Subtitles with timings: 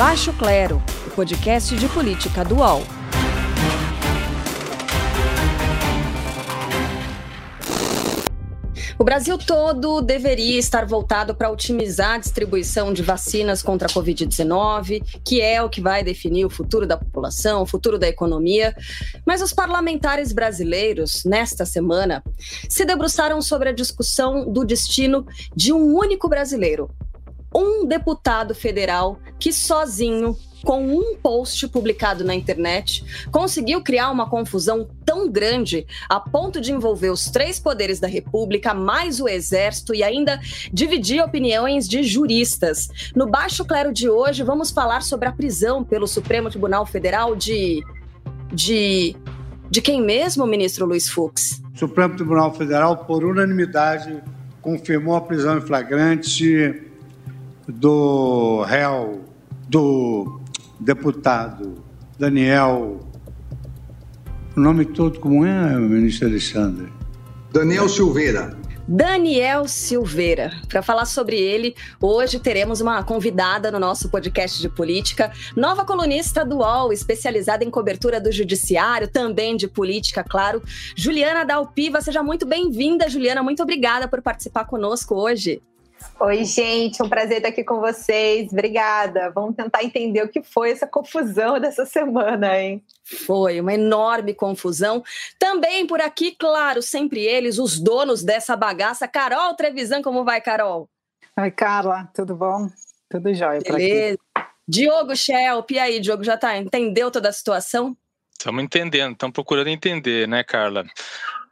[0.00, 2.82] Baixo Clero, o podcast de política do UOL.
[8.98, 15.20] O Brasil todo deveria estar voltado para otimizar a distribuição de vacinas contra a Covid-19,
[15.22, 18.74] que é o que vai definir o futuro da população, o futuro da economia.
[19.26, 22.24] Mas os parlamentares brasileiros, nesta semana,
[22.70, 26.88] se debruçaram sobre a discussão do destino de um único brasileiro.
[27.54, 34.88] Um deputado federal que sozinho com um post publicado na internet, conseguiu criar uma confusão
[35.04, 40.02] tão grande a ponto de envolver os três poderes da República, mais o Exército e
[40.02, 40.38] ainda
[40.72, 42.88] dividir opiniões de juristas.
[43.14, 47.82] No Baixo Clero de hoje, vamos falar sobre a prisão pelo Supremo Tribunal Federal de.
[48.52, 49.16] de.
[49.70, 51.62] de quem mesmo, ministro Luiz Fux?
[51.74, 54.22] O Supremo Tribunal Federal, por unanimidade,
[54.60, 56.89] confirmou a prisão em flagrante
[57.70, 59.20] do réu
[59.68, 60.40] do
[60.78, 61.82] deputado
[62.18, 63.00] Daniel.
[64.56, 66.92] O nome todo como é, ministro Alexandre?
[67.52, 68.56] Daniel Silveira.
[68.92, 70.50] Daniel Silveira.
[70.68, 76.44] Para falar sobre ele, hoje teremos uma convidada no nosso podcast de política, nova colunista
[76.44, 80.60] do UOL, especializada em cobertura do judiciário, também de política, claro.
[80.96, 83.44] Juliana Dalpiva, seja muito bem-vinda, Juliana.
[83.44, 85.62] Muito obrigada por participar conosco hoje.
[86.20, 88.52] Oi, gente, um prazer estar aqui com vocês.
[88.52, 89.30] Obrigada.
[89.30, 92.84] Vamos tentar entender o que foi essa confusão dessa semana, hein?
[93.26, 95.02] Foi uma enorme confusão.
[95.38, 99.08] Também por aqui, claro, sempre eles, os donos dessa bagaça.
[99.08, 100.88] Carol Trevisan, como vai, Carol?
[101.38, 102.68] Oi, Carla, tudo bom?
[103.08, 104.18] Tudo jóia por aqui.
[104.68, 107.96] Diogo Schelp, e aí, Diogo, já tá, entendeu toda a situação?
[108.30, 110.84] Estamos entendendo, estamos procurando entender, né, Carla?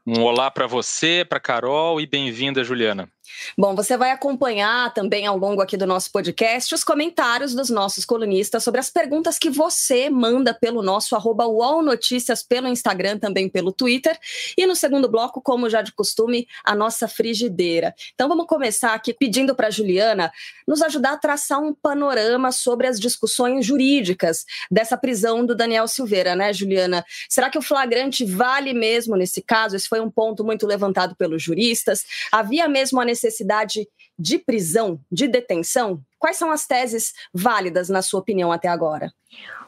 [0.07, 3.11] Um olá para você, para Carol e bem-vinda, Juliana.
[3.57, 8.05] Bom, você vai acompanhar também ao longo aqui do nosso podcast os comentários dos nossos
[8.05, 11.45] colunistas sobre as perguntas que você manda pelo nosso arroba
[11.83, 14.19] Notícias, pelo Instagram, também pelo Twitter.
[14.57, 17.95] E no segundo bloco, como já de costume, a nossa frigideira.
[18.15, 20.33] Então vamos começar aqui pedindo para Juliana
[20.67, 26.37] nos ajudar a traçar um panorama sobre as discussões jurídicas dessa prisão do Daniel Silveira,
[26.37, 27.05] né, Juliana?
[27.29, 29.75] Será que o flagrante vale mesmo nesse caso?
[29.75, 32.05] Esse foi um ponto muito levantado pelos juristas.
[32.31, 36.01] Havia mesmo a necessidade necessidade de prisão, de detenção?
[36.19, 39.13] Quais são as teses válidas, na sua opinião, até agora?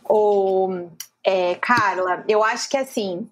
[0.08, 0.88] O,
[1.24, 3.28] é, Carla, eu acho que assim.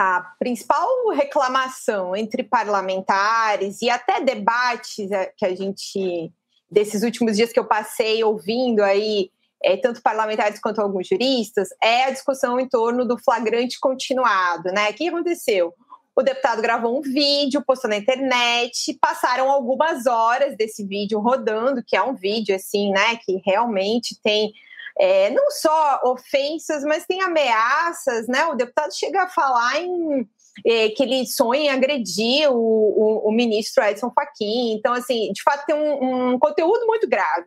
[0.00, 6.32] A principal reclamação entre parlamentares e até debates é, que a gente,
[6.70, 9.28] desses últimos dias que eu passei ouvindo aí,
[9.60, 14.88] é, tanto parlamentares quanto alguns juristas, é a discussão em torno do flagrante continuado, né?
[14.88, 15.74] O que aconteceu?
[16.18, 21.96] O deputado gravou um vídeo, postou na internet, passaram algumas horas desse vídeo rodando, que
[21.96, 24.52] é um vídeo assim, né, que realmente tem
[24.98, 28.46] é, não só ofensas, mas tem ameaças, né?
[28.46, 30.28] O deputado chega a falar em
[30.66, 34.72] é, que ele sonha em agredir o, o, o, ministro Edson Fachin.
[34.72, 37.46] Então, assim, de fato, tem um, um, conteúdo muito grave.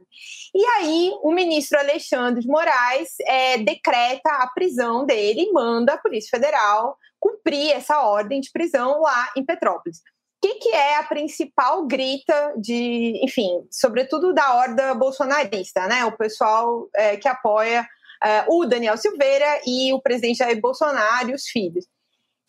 [0.56, 5.98] E aí, o ministro Alexandre de Moraes é, decreta a prisão dele e manda a
[5.98, 10.00] Polícia Federal cumprir essa ordem de prisão lá em Petrópolis.
[10.00, 16.04] O que, que, é a principal grita de, enfim, sobretudo da horda bolsonarista, né?
[16.04, 17.88] O pessoal é, que apoia
[18.24, 21.86] é, o Daniel Silveira e o presidente Jair Bolsonaro e os filhos.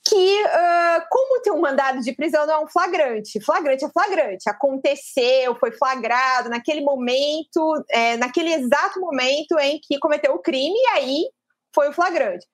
[0.04, 3.40] Que, uh, como tem um mandado de prisão, não é um flagrante.
[3.40, 4.48] Flagrante é flagrante.
[4.48, 10.86] Aconteceu, foi flagrado naquele momento, é, naquele exato momento em que cometeu o crime, e
[10.88, 11.24] aí
[11.74, 12.46] foi o flagrante.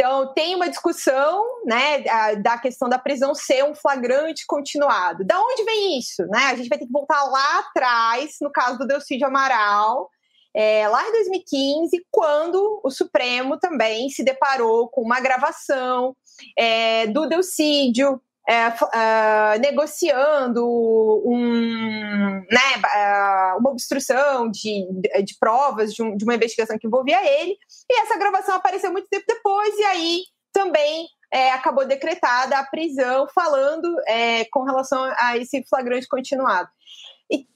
[0.00, 2.02] Então, tem uma discussão né,
[2.36, 5.26] da questão da prisão ser um flagrante continuado.
[5.26, 6.22] Da onde vem isso?
[6.26, 6.38] Né?
[6.44, 10.08] A gente vai ter que voltar lá atrás, no caso do Delcídio Amaral,
[10.56, 16.16] é, lá em 2015, quando o Supremo também se deparou com uma gravação
[16.58, 20.66] é, do Delcídio é, uh, negociando
[21.24, 24.88] um, né, uh, uma obstrução de,
[25.24, 27.56] de provas de, um, de, uma investigação que envolvia ele,
[27.88, 33.28] e essa gravação apareceu muito tempo depois, e aí também é, acabou decretada a prisão,
[33.32, 36.68] falando é, com relação a esse flagrante continuado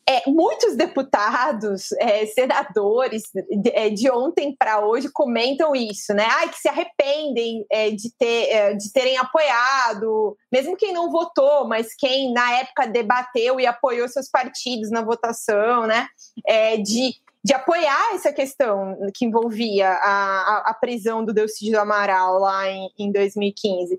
[0.07, 6.27] é, muitos deputados, é, senadores, de, é, de ontem para hoje comentam isso, né?
[6.29, 11.67] Ai, que se arrependem é, de, ter, é, de terem apoiado, mesmo quem não votou,
[11.67, 16.07] mas quem na época debateu e apoiou seus partidos na votação, né?
[16.47, 22.39] É, de, de apoiar essa questão que envolvia a, a, a prisão do Delcídio Amaral
[22.39, 23.99] lá em, em 2015.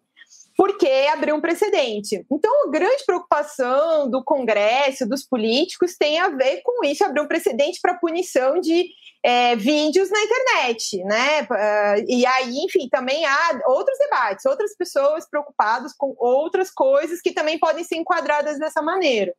[0.58, 2.26] Porque abriu um precedente.
[2.32, 7.28] Então, a grande preocupação do Congresso, dos políticos, tem a ver com isso, abrir um
[7.28, 8.88] precedente para punição de
[9.24, 11.42] é, vídeos na internet, né?
[11.42, 17.34] Uh, e aí, enfim, também há outros debates, outras pessoas preocupadas com outras coisas que
[17.34, 19.34] também podem ser enquadradas dessa maneira.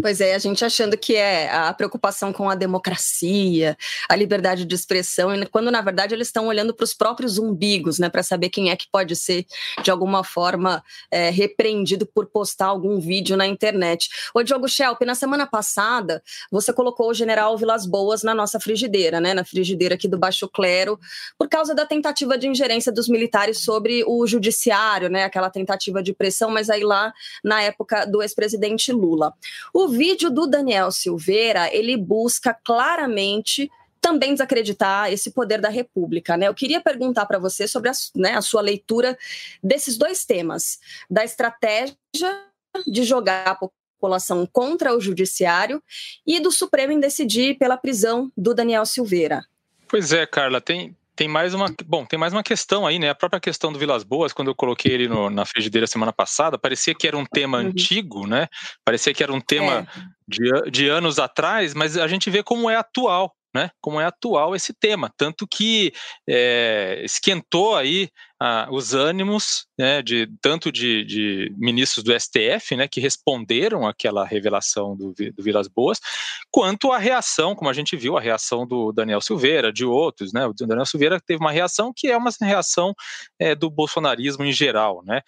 [0.00, 3.76] Pois é, a gente achando que é a preocupação com a democracia,
[4.08, 8.08] a liberdade de expressão, quando na verdade eles estão olhando para os próprios umbigos, né,
[8.08, 9.46] para saber quem é que pode ser
[9.82, 14.08] de alguma forma é, repreendido por postar algum vídeo na internet.
[14.34, 19.20] Ô Diogo Schelp, na semana passada você colocou o general Vilas Boas na nossa frigideira,
[19.20, 20.98] né, na frigideira aqui do Baixo Clero,
[21.38, 26.12] por causa da tentativa de ingerência dos militares sobre o judiciário, né, aquela tentativa de
[26.12, 27.12] pressão, mas aí lá
[27.44, 29.32] na época do ex-presidente Lula.
[29.72, 33.70] O o vídeo do Daniel Silveira, ele busca claramente
[34.00, 36.36] também desacreditar esse poder da República.
[36.36, 36.46] Né?
[36.48, 39.16] Eu queria perguntar para você sobre a, né, a sua leitura
[39.62, 40.78] desses dois temas,
[41.08, 42.38] da estratégia
[42.86, 45.82] de jogar a população contra o judiciário
[46.26, 49.44] e do Supremo em decidir pela prisão do Daniel Silveira.
[49.88, 53.10] Pois é, Carla, tem, tem mais uma, bom, tem mais uma questão aí, né?
[53.10, 56.58] A própria questão do Vilas Boas, quando eu coloquei ele no, na frigideira semana passada,
[56.58, 57.66] parecia que era um tema uhum.
[57.68, 58.48] antigo, né?
[58.84, 60.02] Parecia que era um tema é.
[60.26, 64.56] de, de anos atrás, mas a gente vê como é atual, né, como é atual
[64.56, 65.92] esse tema, tanto que
[66.28, 68.10] é, esquentou aí
[68.40, 74.24] ah, os ânimos, né, de tanto de, de, ministros do STF, né, que responderam àquela
[74.24, 76.00] revelação do, do Vilas Boas,
[76.50, 80.44] quanto a reação, como a gente viu, a reação do Daniel Silveira, de outros, né,
[80.46, 82.92] o Daniel Silveira teve uma reação que é uma reação
[83.38, 85.22] é, do bolsonarismo em geral, né,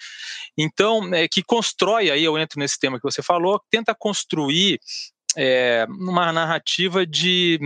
[0.59, 4.81] então, é, que constrói aí, eu entro nesse tema que você falou, tenta construir
[5.37, 7.59] é, uma narrativa de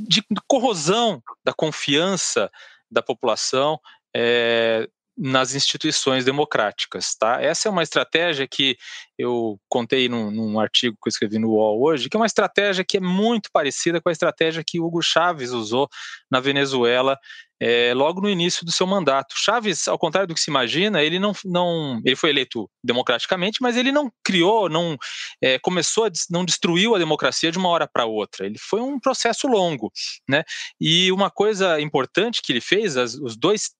[0.00, 2.50] de corrosão da confiança
[2.90, 3.80] da população
[4.14, 4.88] é,
[5.22, 7.42] nas instituições democráticas, tá?
[7.42, 8.78] Essa é uma estratégia que
[9.18, 12.82] eu contei num, num, artigo que eu escrevi no UOL hoje, que é uma estratégia
[12.82, 15.88] que é muito parecida com a estratégia que Hugo Chávez usou
[16.30, 17.18] na Venezuela
[17.60, 19.34] é, logo no início do seu mandato.
[19.36, 23.76] Chávez, ao contrário do que se imagina, ele não, não ele foi eleito democraticamente, mas
[23.76, 24.96] ele não criou, não
[25.42, 28.46] é, começou, a, não destruiu a democracia de uma hora para outra.
[28.46, 29.92] Ele foi um processo longo,
[30.26, 30.42] né?
[30.80, 33.70] E uma coisa importante que ele fez, as, os dois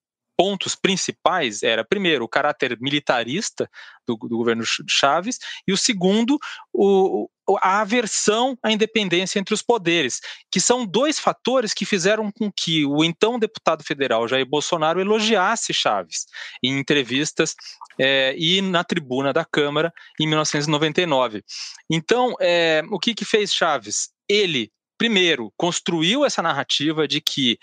[0.40, 3.68] pontos principais era, primeiro, o caráter militarista
[4.06, 5.38] do, do governo Chaves,
[5.68, 6.38] e o segundo,
[6.72, 7.28] o,
[7.60, 10.18] a aversão à independência entre os poderes,
[10.50, 15.74] que são dois fatores que fizeram com que o então deputado federal Jair Bolsonaro elogiasse
[15.74, 16.24] Chaves
[16.62, 17.54] em entrevistas
[17.98, 21.44] é, e na tribuna da Câmara em 1999.
[21.90, 24.08] Então, é, o que, que fez Chaves?
[24.26, 27.58] Ele primeiro, construiu essa narrativa de que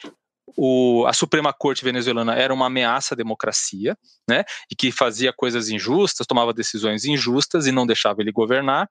[0.56, 3.98] o, a Suprema Corte venezuelana era uma ameaça à democracia,
[4.30, 8.90] né, e que fazia coisas injustas, tomava decisões injustas e não deixava ele governar.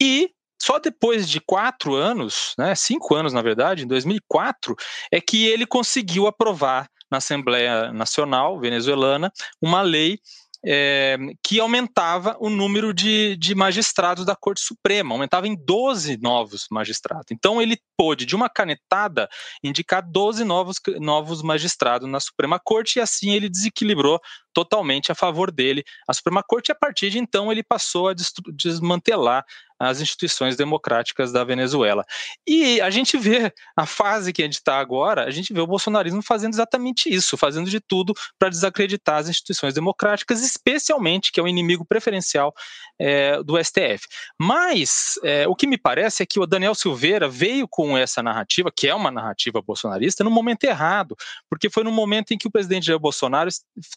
[0.00, 0.30] E
[0.60, 4.76] só depois de quatro anos, né, cinco anos na verdade, em 2004,
[5.10, 10.20] é que ele conseguiu aprovar na Assembleia Nacional venezuelana uma lei
[10.64, 16.66] é, que aumentava o número de, de magistrados da Corte Suprema, aumentava em 12 novos
[16.70, 17.26] magistrados.
[17.30, 19.28] Então, ele pôde, de uma canetada,
[19.62, 24.20] indicar 12 novos, novos magistrados na Suprema Corte, e assim ele desequilibrou
[24.52, 28.14] totalmente a favor dele a Suprema Corte, e a partir de então ele passou a
[28.52, 29.44] desmantelar
[29.80, 32.04] as instituições democráticas da Venezuela.
[32.46, 35.66] E a gente vê a fase que a gente está agora, a gente vê o
[35.66, 41.42] bolsonarismo fazendo exatamente isso, fazendo de tudo para desacreditar as instituições democráticas, especialmente, que é
[41.42, 42.54] o inimigo preferencial
[42.98, 44.06] é, do STF.
[44.38, 48.70] Mas é, o que me parece é que o Daniel Silveira veio com essa narrativa,
[48.70, 51.16] que é uma narrativa bolsonarista, no momento errado,
[51.48, 53.48] porque foi no momento em que o presidente Jair Bolsonaro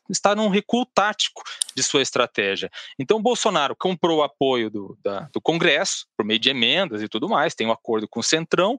[0.10, 1.44] está num recuo tático
[1.76, 2.70] de sua estratégia.
[2.98, 5.73] Então, Bolsonaro comprou o apoio do, da, do Congresso,
[6.18, 8.78] por meio de emendas e tudo mais, tem um acordo com o Centrão,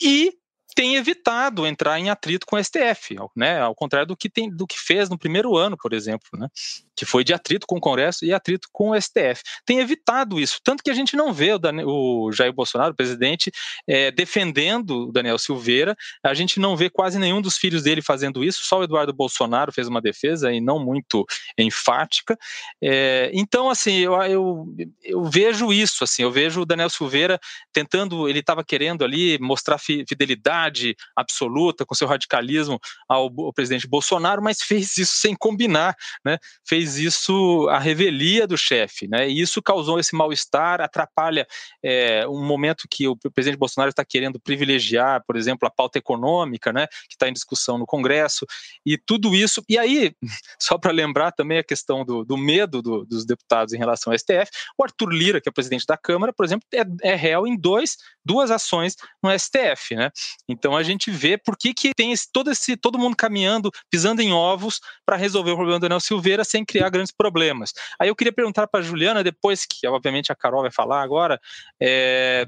[0.00, 0.32] e
[0.74, 3.60] tem evitado entrar em atrito com o STF, né?
[3.60, 6.48] Ao contrário do que, tem, do que fez no primeiro ano, por exemplo, né?
[6.96, 9.42] Que foi de atrito com o Congresso e atrito com o STF.
[9.64, 12.96] Tem evitado isso, tanto que a gente não vê o, Daniel, o Jair Bolsonaro, o
[12.96, 13.52] presidente,
[13.86, 15.96] é, defendendo o Daniel Silveira.
[16.22, 18.64] A gente não vê quase nenhum dos filhos dele fazendo isso.
[18.64, 21.24] Só o Eduardo Bolsonaro fez uma defesa e não muito
[21.56, 22.36] enfática.
[22.82, 24.66] É, então, assim, eu, eu,
[25.02, 27.38] eu vejo isso, assim, eu vejo o Daniel Silveira
[27.72, 33.86] tentando, ele estava querendo ali mostrar fidelidade lealdade absoluta, com seu radicalismo ao, ao, presidente
[33.86, 36.38] Bolsonaro, mas fez isso sem combinar, né?
[36.66, 39.28] Fez isso à revelia do chefe, né?
[39.28, 41.46] E isso causou esse mal-estar, atrapalha
[41.82, 46.72] é, um momento que o presidente Bolsonaro está querendo privilegiar, por exemplo, a pauta econômica,
[46.72, 46.86] né?
[47.08, 48.46] Que está em discussão no Congresso
[48.84, 49.62] e tudo isso.
[49.68, 50.14] E aí,
[50.60, 54.18] só para lembrar também a questão do, do medo do, dos deputados em relação ao
[54.18, 57.56] STF, o Arthur Lira, que é presidente da Câmara, por exemplo, é, é réu em
[57.56, 60.10] dois, duas ações no STF, né?
[60.54, 64.22] Então a gente vê por que, que tem esse, todo esse todo mundo caminhando, pisando
[64.22, 67.72] em ovos para resolver o problema do Daniel Silveira sem criar grandes problemas.
[67.98, 71.40] Aí eu queria perguntar para a Juliana, depois que obviamente a Carol vai falar agora,
[71.80, 72.46] é,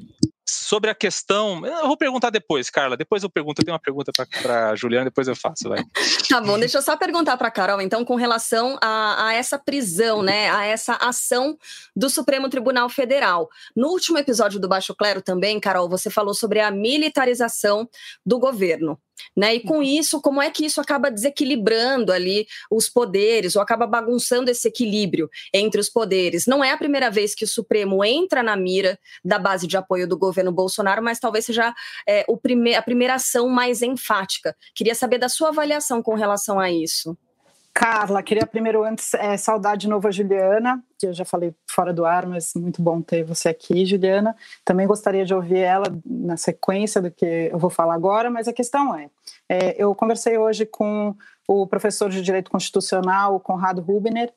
[0.48, 1.64] sobre a questão.
[1.66, 2.96] Eu vou perguntar depois, Carla.
[2.96, 3.60] Depois eu pergunto.
[3.60, 4.12] Eu tenho uma pergunta
[4.42, 5.68] para a Juliana, depois eu faço.
[5.68, 5.82] Vai.
[6.28, 9.56] Tá bom, deixa eu só perguntar para a Carol, então, com relação a, a, essa
[9.56, 10.50] prisão, né?
[10.50, 11.56] A essa ação
[11.94, 13.48] do Supremo Tribunal Federal.
[13.76, 17.88] No último episódio do Baixo Clero também, Carol, você falou sobre a militarização
[18.24, 18.98] do governo.
[19.36, 19.56] Né?
[19.56, 19.82] E com uhum.
[19.82, 25.28] isso, como é que isso acaba desequilibrando ali os poderes, ou acaba bagunçando esse equilíbrio
[25.52, 26.46] entre os poderes?
[26.46, 30.08] Não é a primeira vez que o Supremo entra na mira da base de apoio
[30.08, 31.74] do governo Bolsonaro, mas talvez seja
[32.06, 34.56] é, prime a primeira ação mais enfática.
[34.74, 37.16] Queria saber da sua avaliação com relação a isso.
[37.78, 41.92] Carla, queria primeiro antes é, saudar de novo a Juliana, que eu já falei fora
[41.92, 44.34] do ar, mas muito bom ter você aqui, Juliana.
[44.64, 48.52] Também gostaria de ouvir ela na sequência do que eu vou falar agora, mas a
[48.54, 49.10] questão é,
[49.46, 51.14] é eu conversei hoje com
[51.46, 54.32] o professor de Direito Constitucional, Conrado Rubner,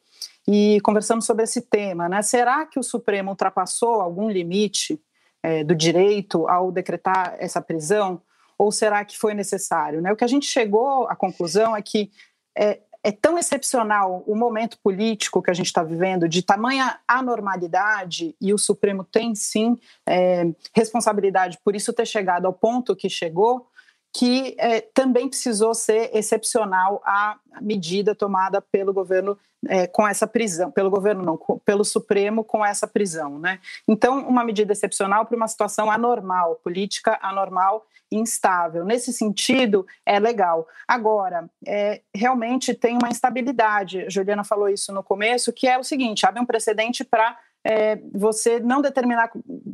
[0.45, 2.21] e conversamos sobre esse tema, né?
[2.21, 5.01] Será que o Supremo ultrapassou algum limite
[5.41, 8.21] é, do direito ao decretar essa prisão?
[8.57, 10.01] Ou será que foi necessário?
[10.01, 10.11] Né?
[10.11, 12.11] O que a gente chegou à conclusão é que
[12.57, 18.35] é, é tão excepcional o momento político que a gente está vivendo, de tamanha anormalidade,
[18.41, 23.67] e o Supremo tem sim é, responsabilidade por isso ter chegado ao ponto que chegou,
[24.13, 29.37] que é, também precisou ser excepcional a medida tomada pelo governo
[29.67, 33.59] é, com essa prisão, pelo governo não, pelo Supremo com essa prisão, né?
[33.87, 38.85] Então, uma medida excepcional para uma situação anormal, política anormal instável.
[38.85, 40.67] Nesse sentido, é legal.
[40.87, 44.05] Agora, é, realmente tem uma instabilidade.
[44.05, 47.97] A Juliana falou isso no começo, que é o seguinte: abre um precedente para é,
[48.13, 49.29] você não determinar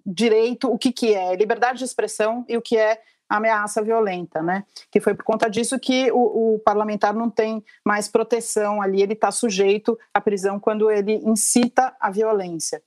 [0.05, 4.63] direito o que, que é liberdade de expressão e o que é ameaça violenta, né?
[4.91, 9.13] Que foi por conta disso que o, o parlamentar não tem mais proteção ali, ele
[9.13, 12.81] está sujeito à prisão quando ele incita a violência.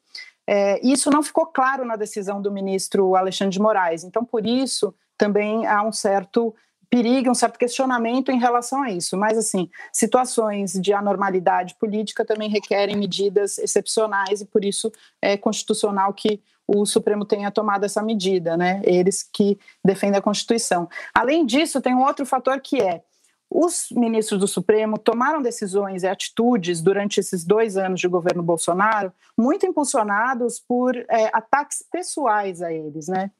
[0.46, 4.94] É, isso não ficou claro na decisão do ministro Alexandre de Moraes, então por isso
[5.16, 6.54] também há um certo
[6.88, 9.16] perigo, um certo questionamento em relação a isso.
[9.16, 14.90] Mas, assim, situações de anormalidade política também requerem medidas excepcionais e, por isso,
[15.20, 18.82] é constitucional que o Supremo tenha tomado essa medida, né?
[18.84, 20.88] Eles que defendem a Constituição.
[21.14, 23.02] Além disso, tem um outro fator que é
[23.50, 29.10] os ministros do Supremo tomaram decisões e atitudes durante esses dois anos de governo Bolsonaro
[29.36, 33.30] muito impulsionados por é, ataques pessoais a eles, né?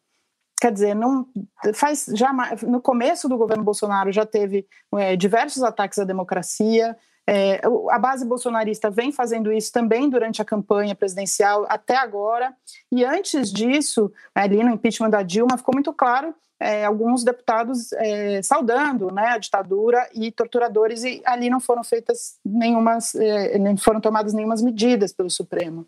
[0.61, 1.27] quer dizer, não
[1.73, 2.33] faz já
[2.63, 4.67] no começo do governo Bolsonaro já teve
[4.97, 6.97] é, diversos ataques à democracia.
[7.31, 12.55] É, a base bolsonarista vem fazendo isso também durante a campanha presidencial até agora.
[12.91, 18.41] E antes disso, ali no impeachment da Dilma, ficou muito claro é, alguns deputados é,
[18.43, 24.01] saudando né, a ditadura e torturadores, e ali não foram feitas nenhumas, é, nem foram
[24.01, 25.87] tomadas nenhumas medidas pelo Supremo.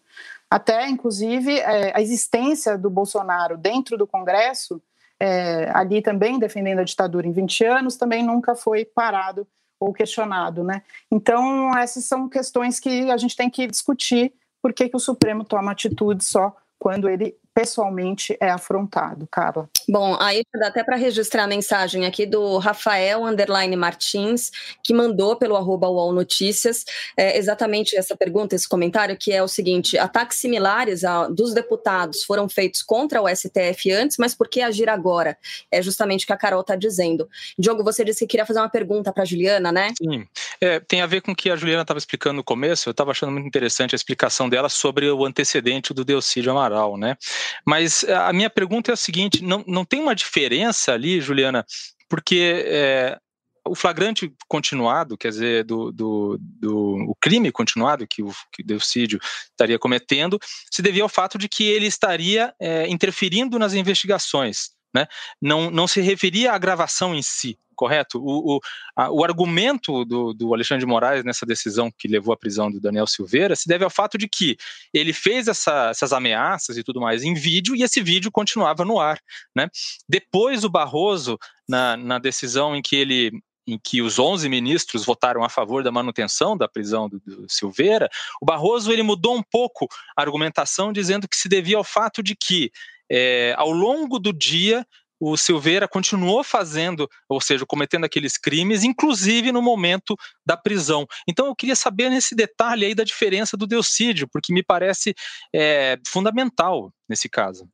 [0.51, 4.79] Até, inclusive, é, a existência do Bolsonaro dentro do Congresso,
[5.19, 9.47] é, ali também defendendo a ditadura em 20 anos, também nunca foi parado
[9.81, 10.63] ou questionado.
[10.63, 10.83] Né?
[11.11, 14.33] Então, essas são questões que a gente tem que discutir
[14.63, 19.69] por que, que o Supremo toma atitude só quando ele pessoalmente é afrontado, Carla.
[19.89, 24.51] Bom, aí dá até para registrar a mensagem aqui do Rafael Underline Martins,
[24.83, 26.85] que mandou pelo arroba UOL Notícias
[27.17, 32.25] é, exatamente essa pergunta, esse comentário, que é o seguinte: ataques similares a, dos deputados
[32.25, 35.37] foram feitos contra o STF antes, mas por que agir agora?
[35.71, 37.29] É justamente o que a Carol está dizendo.
[37.59, 39.93] Diogo, você disse que queria fazer uma pergunta para a Juliana, né?
[40.01, 40.27] Sim.
[40.61, 43.11] É, tem a ver com o que a Juliana estava explicando no começo, eu estava
[43.11, 47.17] achando muito interessante a explicação dela sobre o antecedente do Delcídio Amaral, né?
[47.65, 51.65] Mas a minha pergunta é a seguinte: não, não tem uma diferença ali, Juliana,
[52.09, 53.19] porque é,
[53.67, 58.67] o flagrante continuado, quer dizer, do, do, do o crime continuado que o, que o
[58.67, 59.21] Delcídio
[59.51, 60.39] estaria cometendo,
[60.71, 64.71] se devia ao fato de que ele estaria é, interferindo nas investigações.
[64.93, 65.07] Né?
[65.41, 68.19] Não, não se referia à gravação em si, correto?
[68.19, 68.61] O, o,
[68.97, 72.81] a, o argumento do, do, Alexandre de Moraes nessa decisão que levou à prisão do
[72.81, 74.57] Daniel Silveira se deve ao fato de que
[74.93, 78.99] ele fez essa, essas ameaças e tudo mais em vídeo e esse vídeo continuava no
[78.99, 79.21] ar.
[79.55, 79.69] Né?
[80.09, 83.31] Depois o Barroso na, na decisão em que ele
[83.67, 88.09] em que os 11 ministros votaram a favor da manutenção da prisão do, do, Silveira,
[88.41, 92.35] o Barroso ele mudou um pouco a argumentação, dizendo que se devia ao fato de
[92.35, 92.73] que,
[93.11, 94.87] é, ao longo do dia,
[95.21, 101.07] o Silveira continuou fazendo, ou seja, cometendo aqueles crimes, inclusive no momento da prisão.
[101.29, 105.15] Então eu queria saber nesse detalhe aí da diferença do Delcídio, porque me parece
[105.55, 107.69] é, fundamental nesse caso.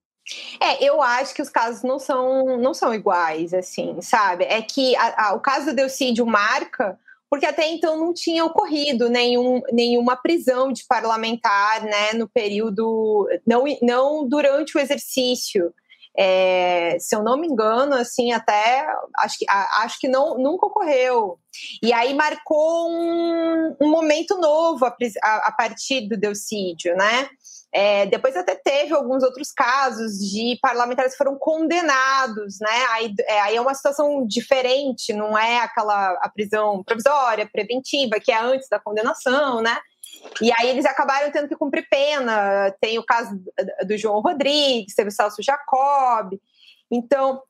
[0.60, 4.44] É, eu acho que os casos não são, não são iguais, assim, sabe?
[4.44, 6.98] É que a, a, o caso do Delcídio marca
[7.30, 13.64] porque até então não tinha ocorrido nenhum, nenhuma prisão de parlamentar, né, no período, não,
[13.82, 15.72] não durante o exercício.
[16.18, 18.86] É, se eu não me engano, assim, até
[19.18, 21.38] acho que, acho que não, nunca ocorreu.
[21.82, 27.28] E aí marcou um, um momento novo a, a, a partir do Delcídio, né?
[27.78, 32.86] É, depois até teve alguns outros casos de parlamentares que foram condenados, né?
[32.92, 38.32] Aí é, aí é uma situação diferente, não é aquela a prisão provisória, preventiva, que
[38.32, 39.76] é antes da condenação, né?
[40.40, 42.74] E aí eles acabaram tendo que cumprir pena.
[42.80, 43.38] Tem o caso
[43.86, 46.32] do João Rodrigues, teve o Celso Jacob.
[46.90, 47.42] Então,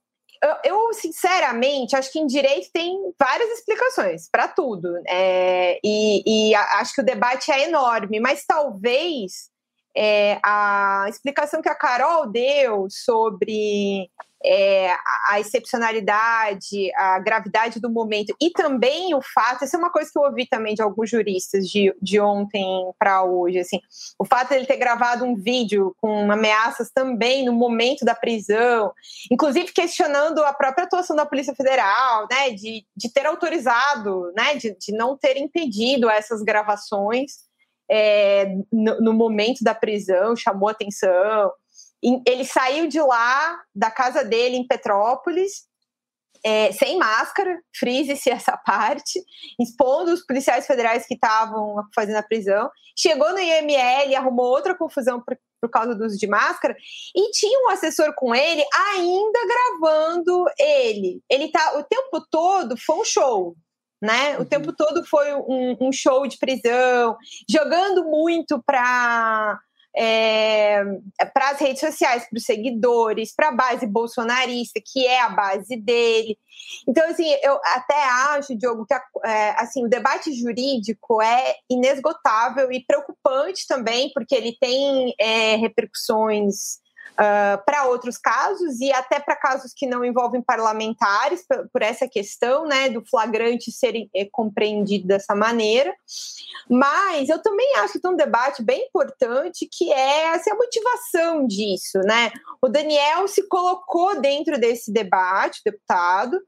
[0.64, 4.88] eu, sinceramente acho que em direito tem várias explicações para tudo.
[5.06, 9.54] É, e, e acho que o debate é enorme, mas talvez
[9.96, 14.10] é, a explicação que a Carol deu sobre
[14.44, 14.94] é,
[15.28, 20.18] a excepcionalidade, a gravidade do momento e também o fato, isso é uma coisa que
[20.18, 22.64] eu ouvi também de alguns juristas de, de ontem
[22.98, 23.80] para hoje, assim,
[24.18, 28.92] o fato de ele ter gravado um vídeo com ameaças também no momento da prisão,
[29.32, 34.76] inclusive questionando a própria atuação da Polícia Federal, né, de, de ter autorizado, né, de,
[34.78, 37.45] de não ter impedido essas gravações,
[37.90, 41.50] é, no, no, momento da prisão, chamou atenção.
[42.26, 45.66] Ele saiu de lá, da casa dele em Petrópolis,
[46.44, 49.20] é, sem máscara, frise-se essa parte,
[49.60, 52.70] expondo os policiais federais que estavam fazendo a prisão.
[52.96, 56.76] Chegou no IML, arrumou outra confusão por, por causa do uso de máscara,
[57.14, 58.64] e tinha um assessor com ele
[58.94, 61.20] ainda gravando ele.
[61.28, 63.56] Ele tá o tempo todo, foi um show
[64.00, 64.36] né?
[64.36, 64.44] O uhum.
[64.44, 67.16] tempo todo foi um, um, show de prisão,
[67.48, 69.58] jogando muito para
[69.98, 70.84] é,
[71.32, 75.74] para as redes sociais, para os seguidores, para a base bolsonarista, que é a base
[75.74, 76.38] dele.
[76.86, 82.84] Então, assim, eu até acho, Diogo, que é, assim, o debate jurídico é inesgotável e
[82.84, 86.84] preocupante também, porque ele tem é, repercussões
[87.18, 91.82] uh, ah, para outros casos e até para casos que não envolvem parlamentares, por, por,
[91.82, 95.94] essa questão né, do flagrante ser é, compreendido dessa maneira.
[96.68, 101.46] Mas eu também acho que tem um debate bem importante que é assim, a motivação
[101.46, 101.98] disso.
[102.00, 102.32] Né?
[102.60, 106.40] O Daniel se colocou dentro desse debate, deputado,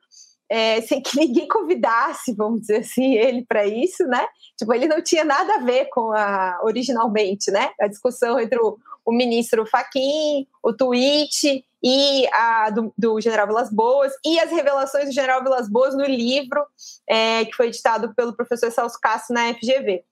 [0.51, 4.27] é, sem que ninguém convidasse, vamos dizer assim, ele para isso, né?
[4.57, 7.71] Tipo, ele não tinha nada a ver com a originalmente, né?
[7.81, 13.71] A discussão entre o, o ministro Faquim, o tweet e a do, do, General Vilas
[13.71, 16.65] Boas e as revelações do General Vilas Boas no livro
[17.09, 20.05] é, que foi editado pelo professor Celso Castro na FGV.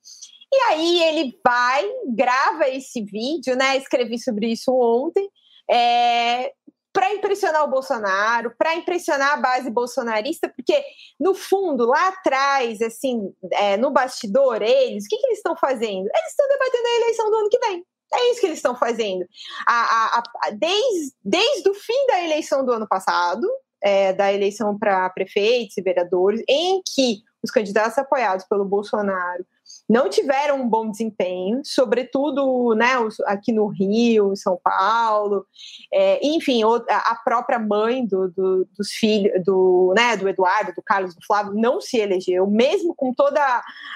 [0.53, 3.77] E aí ele vai, grava esse vídeo, né?
[3.77, 5.29] Escrevi sobre isso ontem.
[5.69, 6.53] É,
[6.97, 10.83] para impressionar o Bolsonaro, para impressionar a base bolsonarista, porque
[11.21, 16.09] no fundo, lá atrás, assim, é, no bastidor, eles, o que, que eles estão fazendo?
[16.09, 17.85] Eles estão debatendo a eleição do ano que vem.
[18.15, 19.27] É isso que eles estão fazendo.
[19.67, 23.47] A, a, a, desde, desde o fim da eleição do ano passado,
[23.83, 29.45] é, da eleição para prefeitos e vereadores, em que os candidatos apoiados pelo Bolsonaro
[29.89, 32.93] não tiveram um bom desempenho, sobretudo né,
[33.27, 35.47] aqui no Rio, em São Paulo,
[35.93, 41.15] é, enfim, a própria mãe do, do, dos filhos, do, né, do Eduardo, do Carlos,
[41.15, 43.41] do Flávio, não se elegeu, mesmo com toda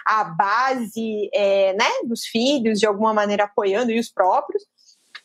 [0.07, 4.63] a base é, né, dos filhos, de alguma maneira apoiando, e os próprios.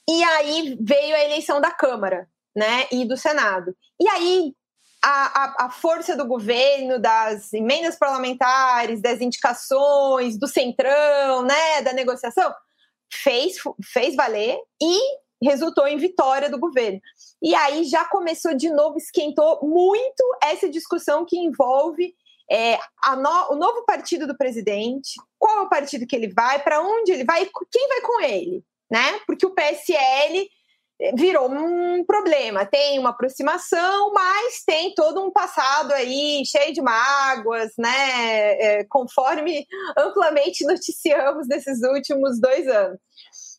[0.09, 3.75] E aí veio a eleição da Câmara né, e do Senado.
[3.99, 4.53] E aí
[5.07, 11.93] a, a, a, força do governo, das emendas parlamentares, das indicações, do centrão, né, da
[11.93, 12.51] negociação,
[13.13, 14.99] fez, fez valer e
[15.43, 16.99] resultou em vitória do governo.
[17.39, 22.15] E aí já começou de novo, esquentou muito essa discussão que envolve
[22.49, 22.79] é,
[23.15, 27.11] no, o novo partido do presidente, qual é o partido que ele vai, para onde
[27.11, 29.19] ele vai, quem vai com ele, né?
[29.27, 30.49] Porque o PSL
[31.15, 32.65] virou um problema.
[32.65, 38.51] Tem uma aproximação, mas tem todo um passado aí cheio de mágoas, né?
[38.59, 39.65] É, conforme
[39.97, 42.99] amplamente noticiamos nesses últimos dois anos.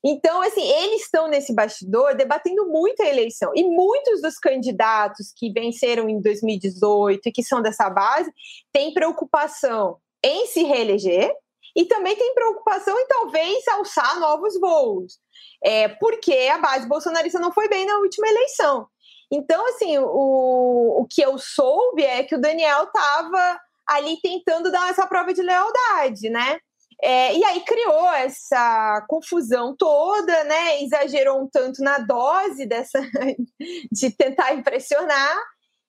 [0.05, 3.51] Então, assim, eles estão nesse bastidor debatendo muito a eleição.
[3.55, 8.31] E muitos dos candidatos que venceram em 2018 e que são dessa base
[8.73, 11.33] têm preocupação em se reeleger
[11.75, 15.19] e também tem preocupação em talvez alçar novos voos.
[15.65, 18.87] É, porque a base bolsonarista não foi bem na última eleição.
[19.31, 24.91] Então, assim, o, o que eu soube é que o Daniel estava ali tentando dar
[24.91, 26.59] essa prova de lealdade, né?
[27.03, 30.83] É, e aí criou essa confusão toda, né?
[30.83, 33.01] Exagerou um tanto na dose dessa
[33.93, 35.37] de tentar impressionar.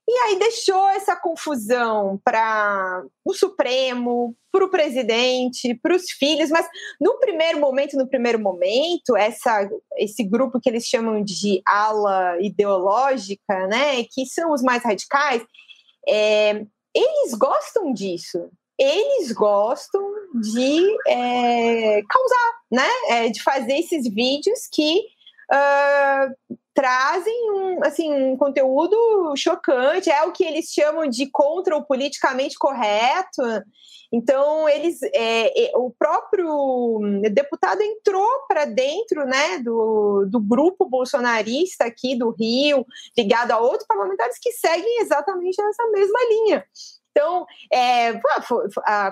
[0.10, 6.65] E aí deixou essa confusão para o Supremo, para o presidente, para os filhos, mas
[7.00, 13.67] no primeiro momento, no primeiro momento, essa, esse grupo que eles chamam de ala ideológica,
[13.67, 15.43] né, que são os mais radicais,
[16.08, 16.65] é,
[16.96, 18.50] eles gostam disso.
[18.80, 20.02] Eles gostam
[20.41, 22.89] de é, causar, né?
[23.10, 25.00] É, de fazer esses vídeos que
[25.52, 28.96] uh, trazem um, assim, um conteúdo
[29.36, 33.42] chocante, é o que eles chamam de contra o politicamente correto.
[34.13, 37.00] Então, eles, é, é, o próprio
[37.32, 42.86] deputado entrou para dentro né, do, do grupo bolsonarista aqui do Rio,
[43.18, 46.63] ligado a outros parlamentares que seguem exatamente essa mesma linha.
[47.10, 48.13] Então, é,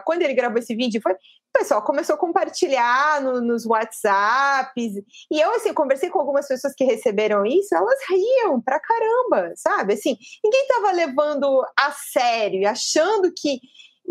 [0.05, 1.15] quando ele gravou esse vídeo, foi,
[1.55, 4.95] o pessoal começou a compartilhar no, nos WhatsApps.
[5.31, 9.93] E eu, assim, conversei com algumas pessoas que receberam isso, elas riam pra caramba, sabe?
[9.93, 13.61] Assim, ninguém estava levando a sério, achando que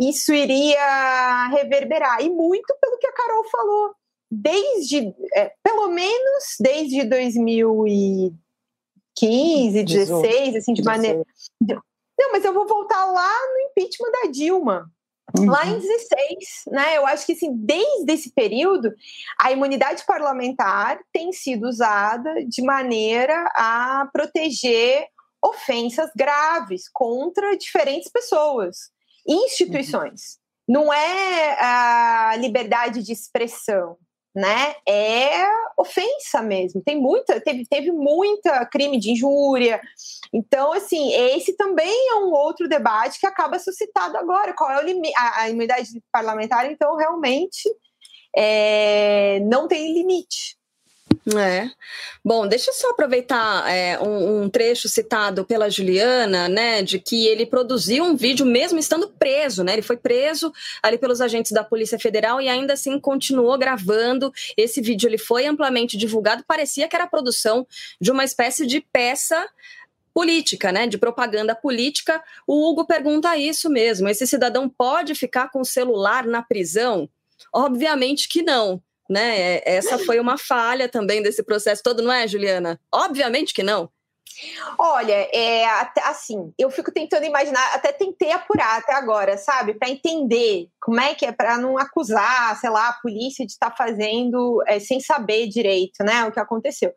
[0.01, 2.23] isso iria reverberar.
[2.23, 3.95] E muito pelo que a Carol falou.
[4.31, 11.23] Desde, é, pelo menos desde 2015, 16, assim, de maneira.
[11.61, 14.91] Não, mas eu vou voltar lá no impeachment da Dilma.
[15.37, 15.47] Uhum.
[15.47, 16.97] Lá em 16, né?
[16.97, 18.93] Eu acho que assim, desde esse período,
[19.41, 25.07] a imunidade parlamentar tem sido usada de maneira a proteger
[25.43, 28.91] ofensas graves contra diferentes pessoas
[29.27, 30.39] e instituições.
[30.69, 30.75] Uhum.
[30.75, 33.99] Não é a liberdade de expressão,
[34.35, 34.75] né?
[34.87, 35.45] É
[35.79, 36.83] ofensa mesmo.
[36.83, 39.81] Tem muita, teve, teve muita crime de injúria.
[40.33, 44.55] Então, assim, esse também é um outro debate que acaba suscitado agora.
[44.55, 45.15] Qual é o limite?
[45.17, 47.69] A, a imunidade parlamentar, então, realmente
[48.37, 50.57] é, não tem limite.
[51.33, 51.71] É.
[52.23, 57.27] Bom, deixa eu só aproveitar é, um, um, trecho citado pela Juliana, né, de que
[57.27, 59.73] ele produziu um vídeo mesmo estando preso, né?
[59.73, 64.31] Ele foi preso ali pelos agentes da Polícia Federal e ainda assim continuou gravando.
[64.55, 67.67] Esse vídeo ele foi amplamente divulgado, parecia que era a produção
[67.99, 69.49] de uma espécie de peça
[70.13, 72.23] política, né, de propaganda política.
[72.47, 77.09] O Hugo pergunta isso mesmo: esse cidadão pode ficar com o celular na prisão?
[77.51, 79.57] Obviamente que não né?
[79.57, 82.81] É, essa foi uma falha também desse processo todo, não é, Juliana?
[82.93, 83.91] Obviamente que não.
[84.79, 85.65] Olha, é
[86.05, 91.15] assim, eu fico tentando imaginar, até tentei apurar até agora, sabe, para entender como é
[91.15, 94.99] que é para não acusar, sei lá, a polícia de estar tá fazendo é, sem
[94.99, 96.91] saber direito, né, o que aconteceu.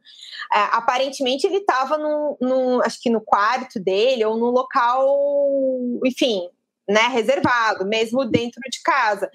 [0.52, 5.08] É, aparentemente ele estava no, acho que no quarto dele ou no local,
[6.06, 6.50] enfim,
[6.89, 9.30] né, reservado, mesmo dentro de casa.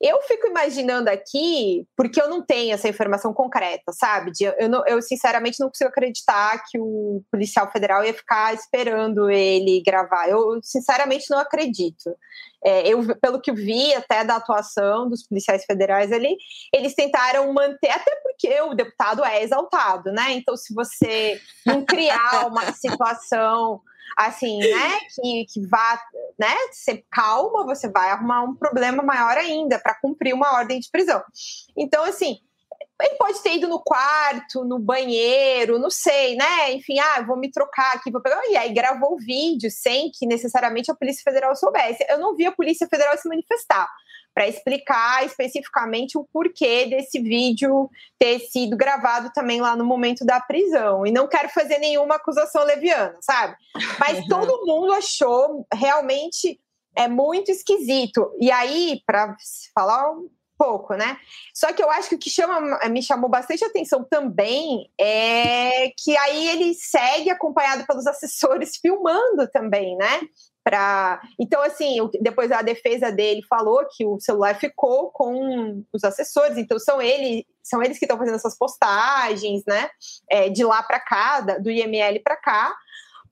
[0.00, 4.30] Eu fico imaginando aqui, porque eu não tenho essa informação concreta, sabe?
[4.58, 9.82] Eu, não, eu, sinceramente não consigo acreditar que o policial federal ia ficar esperando ele
[9.82, 10.28] gravar.
[10.28, 12.14] Eu sinceramente não acredito.
[12.62, 16.36] É, eu, pelo que vi até da atuação dos policiais federais ali,
[16.74, 20.32] eles tentaram manter, até porque o deputado é exaltado, né?
[20.32, 23.80] Então, se você não criar uma situação
[24.16, 26.00] assim, né, que, que vá,
[26.38, 30.90] né, ser calma, você vai arrumar um problema maior ainda para cumprir uma ordem de
[30.90, 31.22] prisão.
[31.76, 32.38] Então, assim,
[33.02, 36.72] ele pode ter ido no quarto, no banheiro, não sei, né?
[36.72, 38.40] Enfim, ah, vou me trocar aqui, vou pegar.
[38.48, 42.04] E aí gravou o vídeo sem que necessariamente a Polícia Federal soubesse.
[42.08, 43.86] Eu não vi a Polícia Federal se manifestar
[44.36, 50.38] para explicar especificamente o porquê desse vídeo ter sido gravado também lá no momento da
[50.38, 51.06] prisão.
[51.06, 53.56] E não quero fazer nenhuma acusação leviana, sabe?
[53.98, 54.28] Mas uhum.
[54.28, 56.60] todo mundo achou realmente
[56.94, 58.30] é muito esquisito.
[58.38, 59.34] E aí, para
[59.74, 61.16] falar um pouco, né?
[61.54, 66.14] Só que eu acho que o que chama, me chamou bastante atenção também é que
[66.14, 70.20] aí ele segue acompanhado pelos assessores filmando também, né?
[71.38, 76.78] Então, assim, depois a defesa dele falou que o celular ficou com os assessores, então
[76.78, 79.88] são, ele, são eles que estão fazendo essas postagens, né?
[80.28, 82.74] É, de lá para cá, do IML para cá,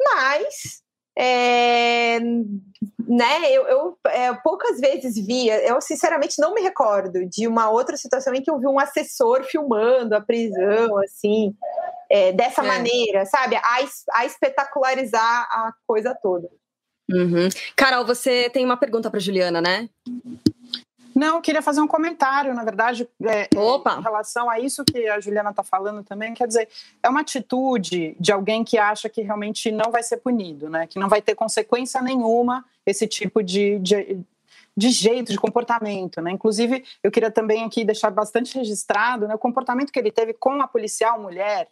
[0.00, 0.82] mas
[1.16, 7.70] é, né, eu, eu é, poucas vezes via, eu sinceramente não me recordo de uma
[7.70, 11.54] outra situação em que eu vi um assessor filmando a prisão, assim,
[12.10, 12.66] é, dessa é.
[12.66, 13.56] maneira, sabe?
[13.56, 13.78] A,
[14.12, 16.48] a espetacularizar a coisa toda.
[17.10, 17.48] Uhum.
[17.76, 19.88] Carol, você tem uma pergunta para Juliana, né?
[21.14, 23.98] Não, queria fazer um comentário, na verdade, é, Opa.
[23.98, 26.34] em relação a isso que a Juliana está falando também.
[26.34, 26.68] Quer dizer,
[27.00, 30.88] é uma atitude de alguém que acha que realmente não vai ser punido, né?
[30.88, 34.18] que não vai ter consequência nenhuma esse tipo de, de,
[34.76, 36.20] de jeito, de comportamento.
[36.20, 36.32] Né?
[36.32, 40.60] Inclusive, eu queria também aqui deixar bastante registrado né, o comportamento que ele teve com
[40.60, 41.68] a policial mulher,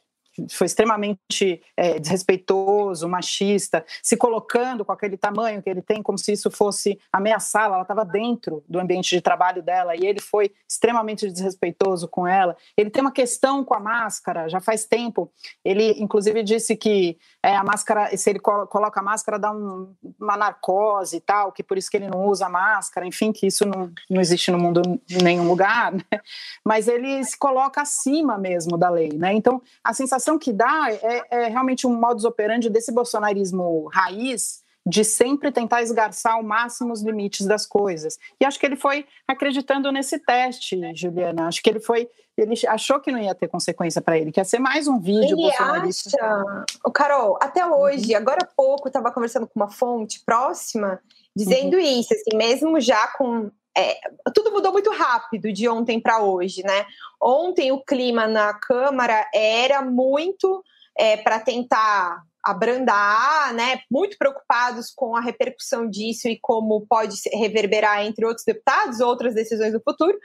[0.50, 6.32] foi extremamente é, desrespeitoso, machista, se colocando com aquele tamanho que ele tem, como se
[6.32, 7.74] isso fosse ameaçá-la.
[7.74, 12.56] Ela estava dentro do ambiente de trabalho dela e ele foi extremamente desrespeitoso com ela.
[12.76, 15.30] Ele tem uma questão com a máscara, já faz tempo.
[15.64, 20.36] Ele, inclusive, disse que é, a máscara, se ele coloca a máscara, dá um, uma
[20.36, 23.92] narcose e tal, que por isso que ele não usa máscara, enfim, que isso não,
[24.08, 25.92] não existe no mundo em nenhum lugar.
[25.92, 26.20] Né?
[26.64, 29.12] Mas ele se coloca acima mesmo da lei.
[29.14, 29.34] Né?
[29.34, 35.04] Então, a sensação que dá é, é realmente um modus operandi desse bolsonarismo raiz de
[35.04, 38.18] sempre tentar esgarçar ao máximo os limites das coisas.
[38.40, 41.46] E acho que ele foi acreditando nesse teste, Juliana.
[41.46, 44.44] Acho que ele foi, ele achou que não ia ter consequência para ele, que ia
[44.44, 46.10] ser mais um vídeo ele bolsonarista.
[46.16, 48.18] Acha, o Carol, até hoje, uhum.
[48.18, 51.00] agora há pouco, estava conversando com uma fonte próxima
[51.34, 51.80] dizendo uhum.
[51.80, 53.98] isso, assim, mesmo já com é,
[54.34, 56.84] tudo mudou muito rápido de ontem para hoje, né?
[57.20, 60.62] Ontem o clima na Câmara era muito
[60.94, 63.80] é, para tentar abrandar, né?
[63.90, 69.72] Muito preocupados com a repercussão disso e como pode reverberar entre outros deputados, outras decisões
[69.72, 70.18] no futuro.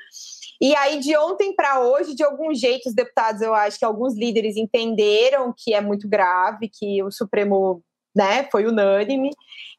[0.60, 4.16] E aí, de ontem para hoje, de algum jeito, os deputados, eu acho que alguns
[4.18, 7.84] líderes entenderam que é muito grave, que o Supremo
[8.18, 9.30] né, foi unânime,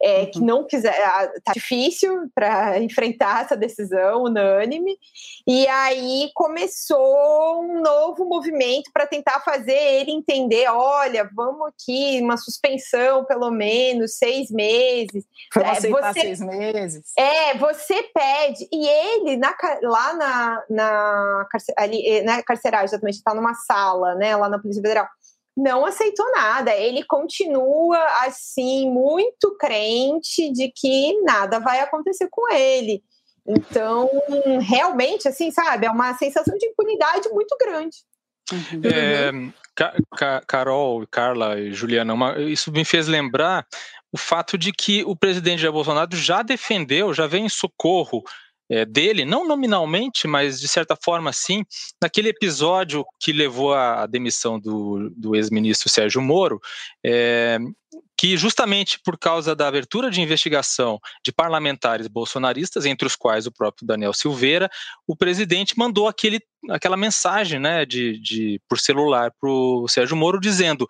[0.01, 0.31] é, uhum.
[0.31, 0.95] que não quiser,
[1.43, 4.97] tá difícil para enfrentar essa decisão unânime,
[5.45, 12.37] e aí começou um novo movimento para tentar fazer ele entender, olha, vamos aqui, uma
[12.37, 15.25] suspensão pelo menos, seis meses.
[15.53, 17.13] Vamos é, aceitar você, seis meses.
[17.19, 23.55] É, você pede, e ele na, lá na, na, ali, na carceragem, exatamente, está numa
[23.55, 25.09] sala, né, lá na Polícia Federal,
[25.59, 26.73] não aceitou nada.
[26.75, 33.03] Ele continua assim muito crente de que nada vai acontecer com ele.
[33.45, 34.09] Então,
[34.61, 37.97] realmente, assim, sabe, é uma sensação de impunidade muito grande.
[38.53, 38.81] Uhum.
[38.85, 39.53] É,
[40.17, 43.67] Ca Carol, Carla e Juliana, uma, isso me fez lembrar
[44.13, 48.23] o fato de que o presidente Jair Bolsonaro já defendeu, já vem em socorro
[48.71, 51.65] é, dele, não nominalmente, mas de certa forma sim,
[52.03, 56.61] naquele episódio que levou à demissão do, do ex-ministro Sérgio Moro,
[57.05, 57.59] é,
[58.19, 63.53] que justamente por causa da abertura de investigação de parlamentares bolsonaristas, entre os quais o
[63.53, 64.69] próprio Daniel Silveira,
[65.07, 70.41] o presidente mandou aquele, aquela mensagem né, de, de, por celular para o Sérgio Moro
[70.41, 70.87] dizendo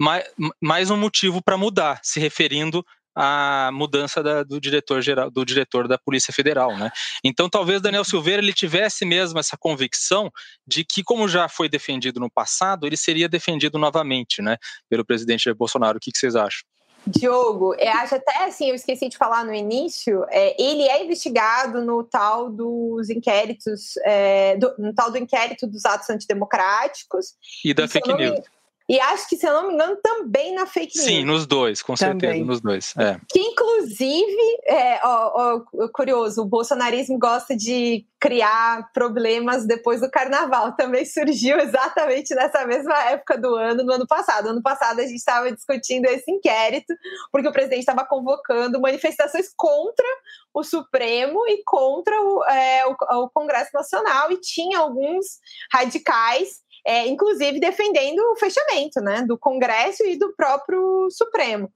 [0.00, 0.24] mais,
[0.60, 2.84] mais um motivo para mudar, se referindo
[3.14, 6.90] a mudança da, do diretor geral, do diretor da Polícia Federal, né?
[7.22, 10.30] Então, talvez Daniel Silveira ele tivesse mesmo essa convicção
[10.66, 14.56] de que, como já foi defendido no passado, ele seria defendido novamente, né,
[14.88, 15.98] pelo presidente Bolsonaro.
[15.98, 16.62] O que, que vocês acham?
[17.06, 21.82] Diogo, eu acho até assim, eu esqueci de falar no início, é, ele é investigado
[21.82, 27.34] no tal dos inquéritos, é, do, no tal do inquérito dos atos antidemocráticos.
[27.62, 28.40] E da fake news.
[28.86, 31.06] E acho que, se eu não me engano, também na fake news.
[31.06, 32.20] Sim, nos dois, com também.
[32.20, 32.94] certeza, nos dois.
[32.98, 33.18] É.
[33.30, 40.76] Que, inclusive, é, ó, ó, curioso, o bolsonarismo gosta de criar problemas depois do carnaval.
[40.76, 44.44] Também surgiu exatamente nessa mesma época do ano, no ano passado.
[44.44, 46.94] No ano passado, a gente estava discutindo esse inquérito,
[47.32, 50.06] porque o presidente estava convocando manifestações contra
[50.52, 55.38] o Supremo e contra o, é, o, o Congresso Nacional, e tinha alguns
[55.72, 61.70] radicais é, inclusive defendendo o fechamento né, do Congresso e do próprio Supremo.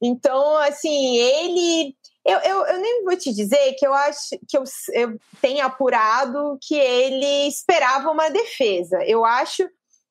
[0.00, 1.96] Então, assim, ele.
[2.24, 4.64] Eu, eu, eu, nem vou te dizer que eu acho que eu,
[4.94, 8.98] eu tenho apurado que ele esperava uma defesa.
[9.04, 9.68] Eu acho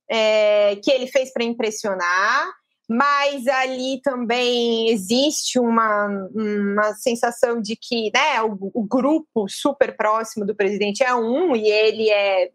[0.07, 2.51] é, que ele fez para impressionar,
[2.87, 10.45] mas ali também existe uma, uma sensação de que né, o, o grupo super próximo
[10.45, 12.51] do presidente é um e ele é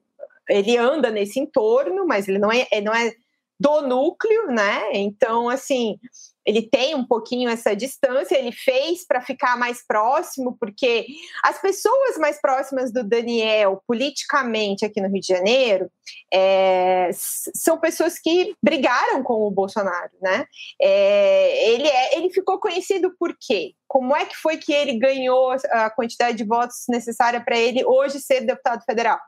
[0.48, 3.12] ele anda nesse entorno, mas ele não é, não é
[3.60, 4.90] do núcleo, né?
[4.92, 5.98] Então, assim,
[6.46, 11.06] ele tem um pouquinho essa distância, ele fez para ficar mais próximo, porque
[11.44, 15.90] as pessoas mais próximas do Daniel, politicamente aqui no Rio de Janeiro,
[16.32, 20.46] é, são pessoas que brigaram com o Bolsonaro, né?
[20.80, 23.74] É, ele, é, ele ficou conhecido por quê?
[23.86, 28.20] Como é que foi que ele ganhou a quantidade de votos necessária para ele hoje
[28.20, 29.18] ser deputado federal?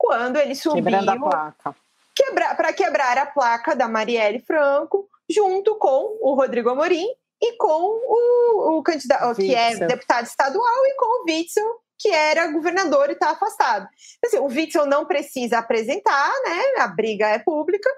[0.00, 0.82] Quando ele subiu.
[0.82, 1.76] Quebrando a placa.
[2.16, 7.06] Quebra, para quebrar a placa da Marielle Franco, junto com o Rodrigo Amorim
[7.40, 12.50] e com o, o candidato que é deputado estadual e com o Witzel, que era
[12.50, 13.86] governador e está afastado.
[14.24, 16.82] Assim, o Witzel não precisa apresentar, né?
[16.82, 17.90] A briga é pública.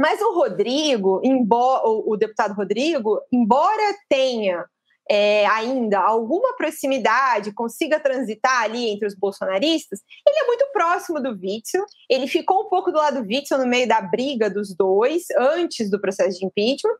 [0.00, 4.64] Mas o Rodrigo, embora, o, o deputado Rodrigo, embora tenha
[5.10, 11.30] é, ainda alguma proximidade, consiga transitar ali entre os bolsonaristas, ele é muito próximo do
[11.30, 15.24] Witzel, ele ficou um pouco do lado do Witzel no meio da briga dos dois,
[15.36, 16.94] antes do processo de impeachment,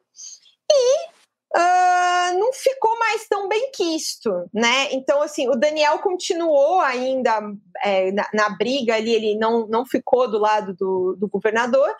[0.72, 1.20] e
[1.56, 4.92] uh, não ficou mais tão bem quisto, né?
[4.92, 7.40] Então, assim, o Daniel continuou ainda
[7.84, 11.94] é, na, na, briga ali, ele não, não ficou do lado do, do governador,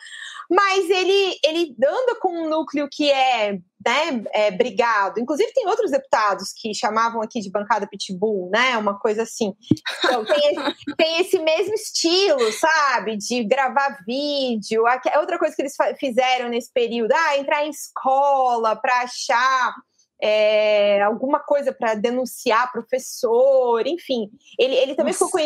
[0.51, 5.19] mas ele, ele anda com um núcleo que é, né, é brigado.
[5.19, 8.77] Inclusive, tem outros deputados que chamavam aqui de bancada pitbull, né?
[8.77, 9.55] Uma coisa assim.
[9.99, 13.17] Então, tem, esse, tem esse mesmo estilo, sabe?
[13.17, 14.85] De gravar vídeo.
[15.11, 19.75] É outra coisa que eles fizeram nesse período, ah, entrar em escola para achar.
[20.23, 24.29] É, alguma coisa para denunciar professor, enfim.
[24.59, 25.25] Ele, ele também Nossa.
[25.25, 25.41] ficou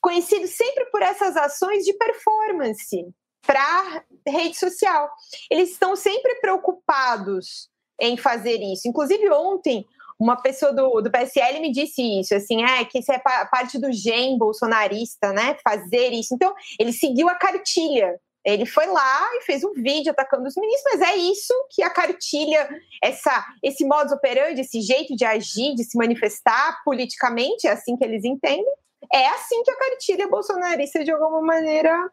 [0.00, 3.06] conhecido sempre por essas ações de performance,
[3.46, 5.10] para rede social.
[5.50, 7.68] Eles estão sempre preocupados
[8.00, 8.86] em fazer isso.
[8.86, 9.84] Inclusive, ontem,
[10.18, 13.92] uma pessoa do, do PSL me disse isso, assim, é que isso é parte do
[13.92, 15.56] gen bolsonarista, né?
[15.62, 16.34] Fazer isso.
[16.34, 18.18] Então, ele seguiu a cartilha.
[18.44, 21.90] Ele foi lá e fez um vídeo atacando os ministros, mas é isso que a
[21.90, 22.68] cartilha,
[23.02, 28.04] essa, esse modus operandi, esse jeito de agir, de se manifestar politicamente, é assim que
[28.04, 28.64] eles entendem,
[29.12, 32.10] é assim que a cartilha bolsonarista, de alguma maneira,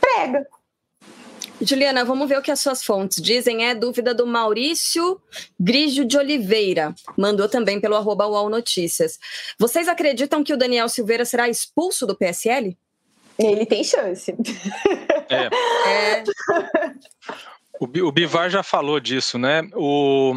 [0.00, 0.46] prega.
[1.60, 3.66] Juliana, vamos ver o que as suas fontes dizem.
[3.66, 5.20] É dúvida do Maurício
[5.58, 6.94] Grigio de Oliveira.
[7.18, 9.18] Mandou também pelo arroba UOL Notícias.
[9.58, 12.76] Vocês acreditam que o Daniel Silveira será expulso do PSL?
[13.38, 14.34] Ele tem chance.
[15.28, 15.48] É.
[15.88, 16.24] é.
[17.78, 19.62] O Bivar já falou disso, né?
[19.74, 20.34] O,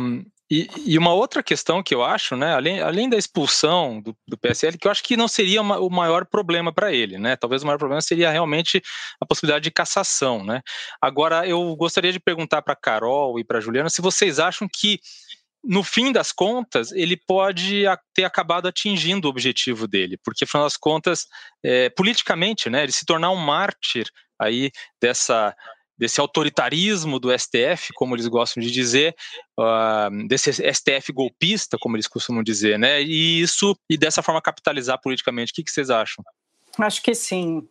[0.54, 4.38] e, e, uma outra questão que eu acho, né, além, além da expulsão do, do
[4.38, 7.36] PSL, que eu acho que não seria uma, o maior problema para ele, né?
[7.36, 8.80] Talvez o maior problema seria realmente
[9.20, 10.62] a possibilidade de cassação, né?
[11.02, 15.00] Agora, eu gostaria de perguntar para Carol e para Juliana se vocês acham que
[15.64, 20.76] no fim das contas, ele pode ter acabado atingindo o objetivo dele, porque, afinal das
[20.76, 21.26] contas,
[21.64, 24.06] é, politicamente, né, ele se tornar um mártir
[24.38, 25.56] aí dessa
[26.04, 29.16] desse autoritarismo do STF, como eles gostam de dizer,
[29.58, 33.02] uh, desse STF golpista, como eles costumam dizer, né?
[33.02, 35.54] E isso, e dessa forma capitalizar politicamente.
[35.54, 36.22] O que, que vocês acham?
[36.78, 37.66] Acho que sim.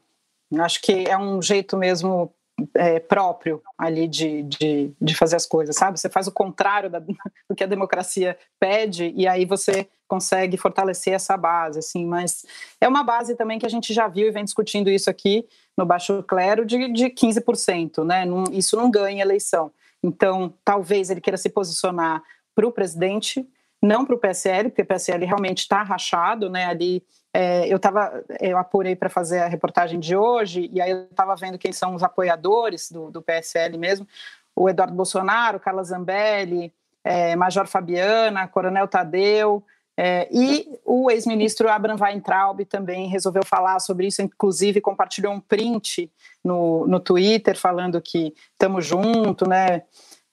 [0.58, 2.34] Acho que é um jeito mesmo
[2.74, 5.98] é, próprio ali de, de, de, fazer as coisas, sabe?
[5.98, 6.98] Você faz o contrário da,
[7.48, 12.04] do que a democracia pede e aí você consegue fortalecer essa base, assim.
[12.04, 12.44] Mas
[12.80, 15.46] é uma base também que a gente já viu e vem discutindo isso aqui
[15.76, 18.24] no baixo clero de, de 15%, né?
[18.52, 19.72] Isso não ganha eleição.
[20.02, 22.22] Então, talvez ele queira se posicionar
[22.54, 23.46] para o presidente,
[23.80, 26.66] não para o PSL, porque o PSL realmente está rachado, né?
[26.66, 27.02] Ali
[27.34, 31.34] é, eu tava, eu apurei para fazer a reportagem de hoje e aí eu estava
[31.34, 34.06] vendo quem são os apoiadores do, do PSL mesmo:
[34.54, 39.64] o Eduardo Bolsonaro, Carla Zambelli, é, Major Fabiana, Coronel Tadeu.
[39.94, 46.10] É, e o ex-ministro Abraham Weintraub também resolveu falar sobre isso, inclusive compartilhou um print
[46.42, 49.82] no, no Twitter falando que estamos junto, né?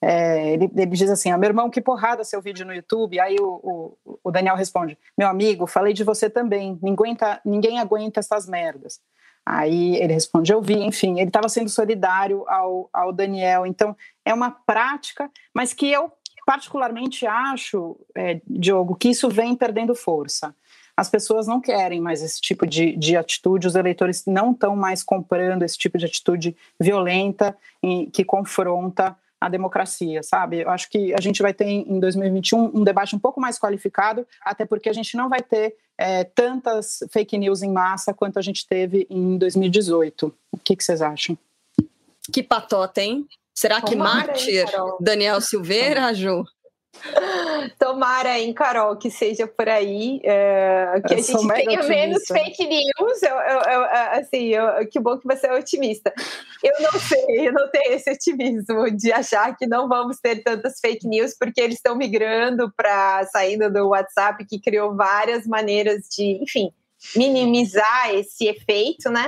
[0.01, 3.19] É, ele, ele, diz assim: ah, meu irmão, que porrada seu vídeo no YouTube.
[3.19, 6.79] Aí o, o, o, Daniel responde: meu amigo, falei de você também.
[6.81, 9.01] Ninguém, tá, ninguém aguenta essas merdas.
[9.45, 10.75] Aí ele responde: eu vi.
[10.75, 13.65] Enfim, ele estava sendo solidário ao, ao Daniel.
[13.65, 16.11] Então é uma prática, mas que eu
[16.45, 20.55] particularmente acho, é, Diogo, que isso vem perdendo força.
[20.97, 25.03] As pessoas não querem mais esse tipo de, de atitude, os eleitores não estão mais
[25.03, 30.61] comprando esse tipo de atitude violenta e, que confronta a democracia, sabe?
[30.61, 34.27] Eu acho que a gente vai ter em 2021 um debate um pouco mais qualificado,
[34.41, 38.41] até porque a gente não vai ter é, tantas fake news em massa quanto a
[38.41, 40.33] gente teve em 2018.
[40.51, 41.37] O que, que vocês acham?
[42.31, 43.25] Que patota, hein?
[43.53, 44.65] Será que mártir
[45.01, 46.45] Daniel Silveira, Ju?
[47.77, 51.87] Tomara, hein, Carol, que seja por aí, é, que eu a gente tenha otimista.
[51.87, 53.23] menos fake news.
[53.23, 54.51] Eu, eu, assim,
[54.91, 56.13] que bom que você é otimista.
[56.63, 60.79] Eu não sei, eu não tenho esse otimismo de achar que não vamos ter tantas
[60.79, 66.07] fake news, porque eles estão migrando para a saída do WhatsApp, que criou várias maneiras
[66.09, 66.71] de, enfim,
[67.15, 69.27] minimizar esse efeito, né?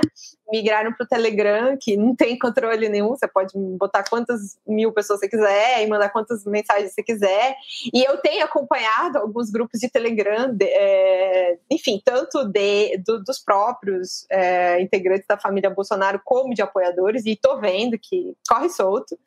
[0.50, 5.20] Migraram para o Telegram, que não tem controle nenhum, você pode botar quantas mil pessoas
[5.20, 7.56] você quiser e mandar quantas mensagens você quiser.
[7.92, 13.38] E eu tenho acompanhado alguns grupos de Telegram, de, é, enfim, tanto de, do, dos
[13.38, 19.18] próprios é, integrantes da família Bolsonaro como de apoiadores, e estou vendo que corre solto.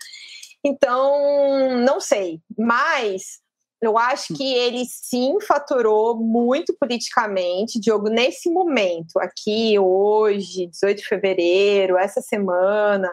[0.63, 3.39] Então, não sei, mas
[3.86, 11.07] eu acho que ele sim faturou muito politicamente, Diogo, nesse momento, aqui, hoje, 18 de
[11.07, 13.11] fevereiro, essa semana.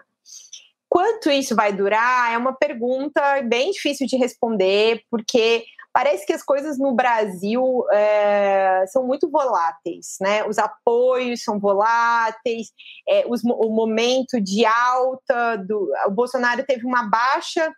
[0.88, 6.42] Quanto isso vai durar é uma pergunta bem difícil de responder, porque parece que as
[6.42, 10.44] coisas no Brasil é, são muito voláteis, né?
[10.46, 12.68] Os apoios são voláteis,
[13.08, 15.90] é, os, o momento de alta do.
[16.06, 17.72] O Bolsonaro teve uma baixa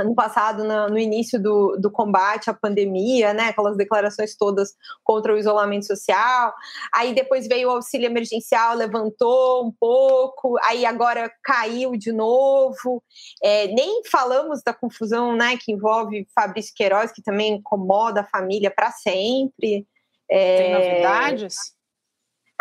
[0.00, 4.74] ano passado, no, início do, do, combate à pandemia, né, aquelas declarações todas
[5.04, 6.54] contra o isolamento social.
[6.94, 13.02] Aí depois veio o auxílio emergencial, levantou um pouco, aí agora caiu de novo.
[13.42, 18.70] É, nem falamos da confusão né, que envolve Fabrício Queiroz, que também incomoda a família
[18.70, 19.86] para sempre.
[20.30, 20.56] É...
[20.56, 21.79] Tem novidades?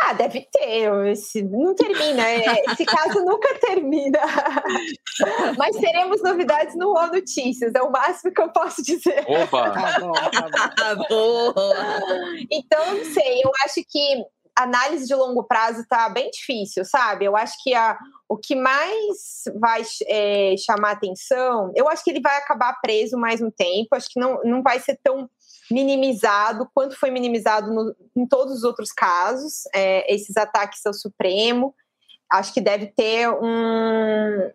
[0.02, 1.08] Ah, deve ter.
[1.08, 2.28] Esse, não termina.
[2.28, 4.20] É, esse caso nunca termina.
[5.58, 7.74] Mas teremos novidades no O Notícias.
[7.76, 9.26] É o máximo que eu posso dizer.
[9.28, 9.70] Opa!
[9.80, 10.14] Tá bom,
[10.76, 11.54] tá bom.
[12.52, 13.41] então, não sei.
[13.43, 14.24] Eu acho que
[14.56, 17.26] análise de longo prazo está bem difícil, sabe?
[17.26, 17.97] Eu acho que a,
[18.28, 23.41] o que mais vai é, chamar atenção, eu acho que ele vai acabar preso mais
[23.41, 23.89] um tempo.
[23.93, 25.30] Acho que não, não vai ser tão
[25.72, 31.76] minimizado quanto foi minimizado no, em todos os outros casos, é, esses ataques ao Supremo.
[32.32, 34.51] Acho que deve ter um.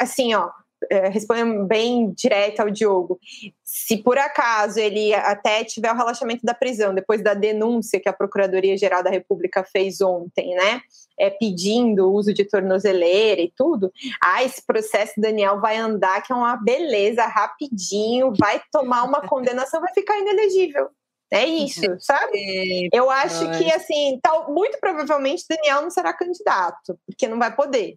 [0.00, 0.50] Assim, ó,
[0.90, 3.18] é, respondendo bem direto ao Diogo,
[3.62, 8.12] se por acaso ele até tiver o relaxamento da prisão, depois da denúncia que a
[8.12, 10.80] Procuradoria-Geral da República fez ontem, né?
[11.18, 16.32] É, pedindo o uso de tornozeleira e tudo, ah, esse processo Daniel vai andar, que
[16.32, 20.90] é uma beleza, rapidinho, vai tomar uma condenação, vai ficar inelegível.
[21.30, 22.88] É isso, sabe?
[22.92, 27.96] Eu acho que, assim, tal, muito provavelmente Daniel não será candidato, porque não vai poder.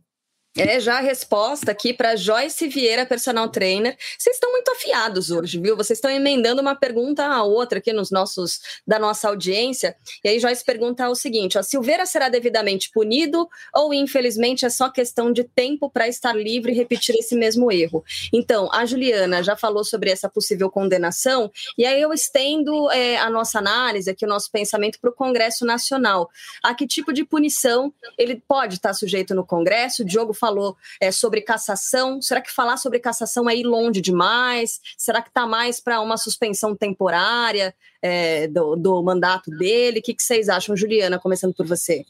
[0.59, 3.95] É já a resposta aqui para Joyce Vieira, personal trainer.
[4.17, 5.77] Vocês estão muito afiados hoje, viu?
[5.77, 9.95] Vocês estão emendando uma pergunta a outra aqui nos nossos da nossa audiência.
[10.23, 14.89] E aí Joyce pergunta o seguinte: ó, Silveira será devidamente punido ou infelizmente é só
[14.89, 18.03] questão de tempo para estar livre e repetir esse mesmo erro?
[18.33, 23.29] Então, a Juliana já falou sobre essa possível condenação e aí eu estendo é, a
[23.29, 26.31] nossa análise aqui, o nosso pensamento para o Congresso Nacional.
[26.63, 30.03] A que tipo de punição ele pode estar sujeito no Congresso?
[30.03, 32.21] Diogo falou é, sobre cassação.
[32.21, 34.79] Será que falar sobre cassação é ir longe demais?
[34.97, 39.99] Será que está mais para uma suspensão temporária é, do, do, mandato dele?
[39.99, 42.05] O que, que vocês acham, Juliana, começando por você?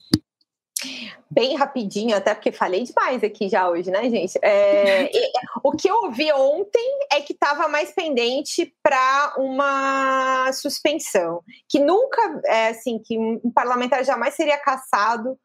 [1.30, 4.38] Bem rapidinho, até porque falei demais aqui já hoje, né, gente?
[4.44, 5.10] É,
[5.64, 12.42] o que eu ouvi ontem é que estava mais pendente para uma suspensão, que nunca,
[12.46, 15.38] é, assim, que um parlamentar jamais seria cassado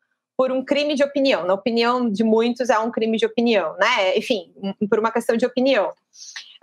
[0.43, 1.47] por um crime de opinião.
[1.47, 4.18] Na opinião de muitos, é um crime de opinião, né?
[4.18, 4.53] Enfim,
[4.90, 5.90] por uma questão de opinião.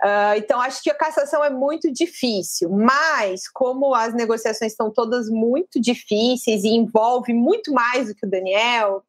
[0.02, 5.30] Uh, então, acho que a cassação é muito difícil, mas como as negociações estão todas
[5.30, 9.02] muito difíceis e envolve muito mais do que o Daniel,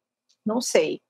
[0.44, 1.02] não sei.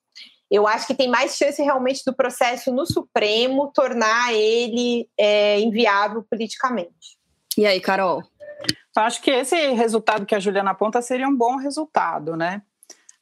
[0.51, 6.27] Eu acho que tem mais chance realmente do processo no Supremo tornar ele é, inviável
[6.29, 7.17] politicamente.
[7.57, 8.25] E aí, Carol?
[8.97, 12.61] Eu acho que esse resultado que a Juliana aponta seria um bom resultado, né?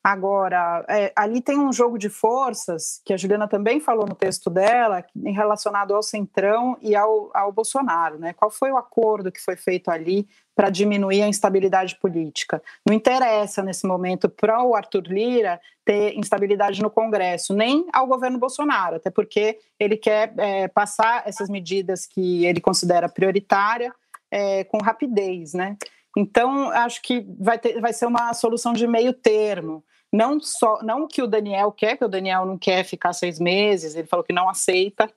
[0.03, 4.48] Agora, é, ali tem um jogo de forças, que a Juliana também falou no texto
[4.48, 8.18] dela, em relacionado ao Centrão e ao, ao Bolsonaro.
[8.18, 8.32] Né?
[8.32, 10.26] Qual foi o acordo que foi feito ali
[10.57, 12.62] para diminuir a instabilidade política?
[12.86, 18.38] Não interessa, nesse momento, para o Arthur Lira ter instabilidade no Congresso, nem ao governo
[18.38, 23.94] Bolsonaro, até porque ele quer é, passar essas medidas que ele considera prioritária
[24.30, 25.76] é, com rapidez, né?
[26.16, 29.84] Então, acho que vai, ter, vai ser uma solução de meio termo.
[30.12, 33.38] Não só, não o que o Daniel quer, que o Daniel não quer ficar seis
[33.38, 35.11] meses, ele falou que não aceita.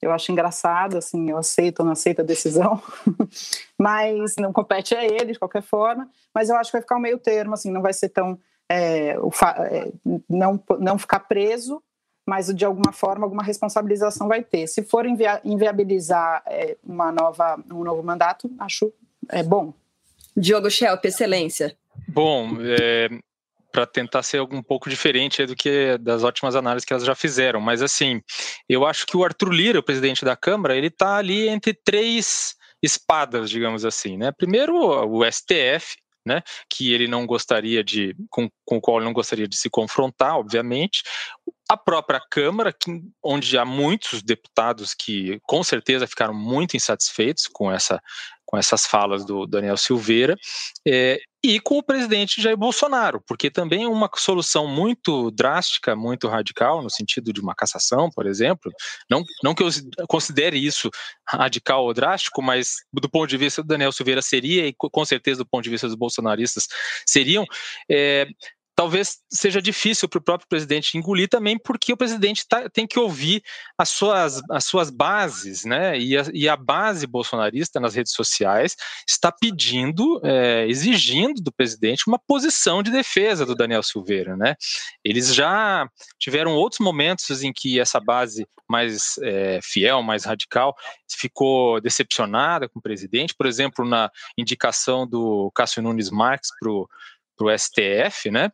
[0.00, 2.80] Eu acho engraçado, assim, eu aceito ou não aceito a decisão,
[3.76, 6.08] mas não compete a ele de qualquer forma.
[6.32, 8.38] Mas eu acho que vai ficar um meio termo, assim, não vai ser tão
[8.68, 9.30] é, o,
[9.70, 9.90] é,
[10.28, 11.82] não, não ficar preso,
[12.26, 14.66] mas de alguma forma alguma responsabilização vai ter.
[14.66, 18.92] Se for invia inviabilizar é, uma nova, um novo mandato, acho
[19.30, 19.72] é bom.
[20.36, 21.76] Diogo Schelp, excelência.
[22.06, 23.08] Bom, é,
[23.70, 27.60] para tentar ser um pouco diferente do que das ótimas análises que elas já fizeram,
[27.60, 28.20] mas assim,
[28.68, 32.56] eu acho que o Arthur Lira, o presidente da Câmara, ele está ali entre três
[32.82, 34.32] espadas, digamos assim, né?
[34.32, 39.14] Primeiro, o STF, né, que ele não gostaria de, com, com o qual ele não
[39.14, 41.02] gostaria de se confrontar, obviamente,
[41.68, 47.70] a própria Câmara, que, onde há muitos deputados que com certeza ficaram muito insatisfeitos com
[47.70, 48.00] essa
[48.48, 50.34] com essas falas do Daniel Silveira,
[50.86, 56.82] é, e com o presidente Jair Bolsonaro, porque também uma solução muito drástica, muito radical,
[56.82, 58.72] no sentido de uma cassação, por exemplo,
[59.08, 59.68] não, não que eu
[60.08, 60.90] considere isso
[61.28, 65.44] radical ou drástico, mas do ponto de vista do Daniel Silveira seria, e com certeza
[65.44, 66.68] do ponto de vista dos bolsonaristas
[67.06, 67.44] seriam,
[67.90, 68.26] é,
[68.78, 72.96] talvez seja difícil para o próprio presidente engolir também, porque o presidente tá, tem que
[72.96, 73.42] ouvir
[73.76, 75.98] as suas, as suas bases, né?
[75.98, 82.04] E a, e a base bolsonarista nas redes sociais está pedindo, é, exigindo do presidente
[82.06, 84.54] uma posição de defesa do Daniel Silveira, né?
[85.04, 90.76] Eles já tiveram outros momentos em que essa base mais é, fiel, mais radical,
[91.10, 96.88] ficou decepcionada com o presidente, por exemplo, na indicação do Cássio Nunes Marques para o
[97.38, 98.50] para o STF, né?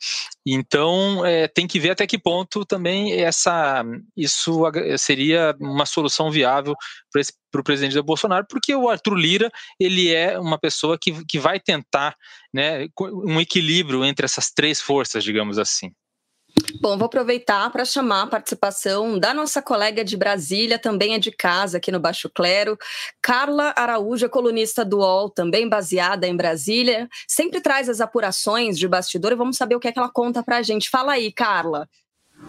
[0.46, 3.82] Então é, tem que ver até que ponto também essa
[4.16, 4.62] isso
[4.98, 6.76] seria uma solução viável
[7.50, 11.58] para o presidente Bolsonaro, porque o Arthur Lira ele é uma pessoa que, que vai
[11.58, 12.14] tentar
[12.52, 15.90] né, um equilíbrio entre essas três forças, digamos assim.
[16.80, 21.30] Bom, vou aproveitar para chamar a participação da nossa colega de Brasília, também é de
[21.30, 22.78] casa aqui no Baixo Clero,
[23.22, 29.32] Carla Araújo, colunista do UOL, também baseada em Brasília, sempre traz as apurações de bastidor
[29.32, 30.90] e vamos saber o que é que ela conta para a gente.
[30.90, 31.88] Fala aí, Carla.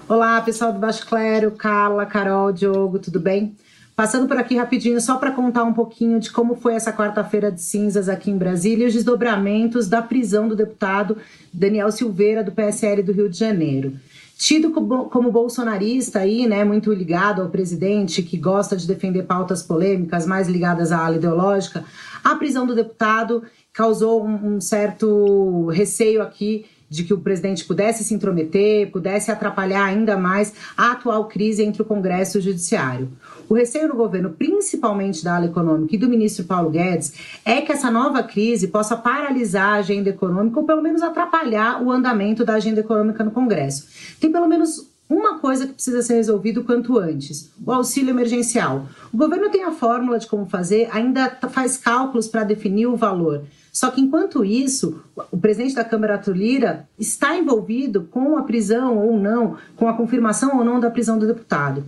[0.07, 3.55] Olá, pessoal do Baixo Clero, Carla, Carol, Diogo, tudo bem?
[3.95, 7.61] Passando por aqui rapidinho, só para contar um pouquinho de como foi essa quarta-feira de
[7.61, 11.17] cinzas aqui em Brasília e os desdobramentos da prisão do deputado
[11.53, 13.93] Daniel Silveira, do PSL do Rio de Janeiro.
[14.37, 20.25] Tido como bolsonarista aí, né, muito ligado ao presidente, que gosta de defender pautas polêmicas
[20.25, 21.85] mais ligadas à ala ideológica,
[22.21, 26.65] a prisão do deputado causou um, um certo receio aqui
[26.95, 31.81] de que o presidente pudesse se intrometer, pudesse atrapalhar ainda mais a atual crise entre
[31.81, 33.09] o Congresso e o Judiciário.
[33.47, 37.71] O receio do governo, principalmente da ala econômica e do ministro Paulo Guedes, é que
[37.71, 42.55] essa nova crise possa paralisar a agenda econômica ou pelo menos atrapalhar o andamento da
[42.55, 43.87] agenda econômica no Congresso.
[44.19, 48.87] Tem pelo menos uma coisa que precisa ser resolvido quanto antes: o auxílio emergencial.
[49.13, 53.43] O governo tem a fórmula de como fazer, ainda faz cálculos para definir o valor.
[53.75, 58.97] Só que enquanto isso, o presidente da Câmara, Arthur Lira, está envolvido com a prisão
[58.97, 61.83] ou não, com a confirmação ou não da prisão do deputado.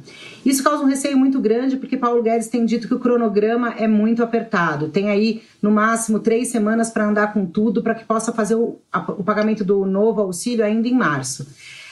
[0.45, 3.87] Isso causa um receio muito grande, porque Paulo Guedes tem dito que o cronograma é
[3.87, 4.89] muito apertado.
[4.89, 8.77] Tem aí, no máximo, três semanas para andar com tudo, para que possa fazer o,
[9.17, 11.47] o pagamento do novo auxílio ainda em março.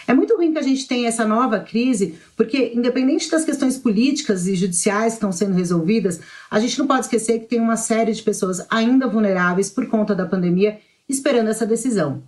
[0.07, 4.47] É muito ruim que a gente tenha essa nova crise, porque, independente das questões políticas
[4.47, 8.13] e judiciais que estão sendo resolvidas, a gente não pode esquecer que tem uma série
[8.13, 10.79] de pessoas ainda vulneráveis por conta da pandemia
[11.09, 12.21] esperando essa decisão.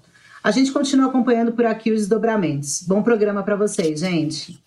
[0.43, 2.84] A gente continua acompanhando por aqui os desdobramentos.
[2.84, 4.66] Bom programa para vocês, gente.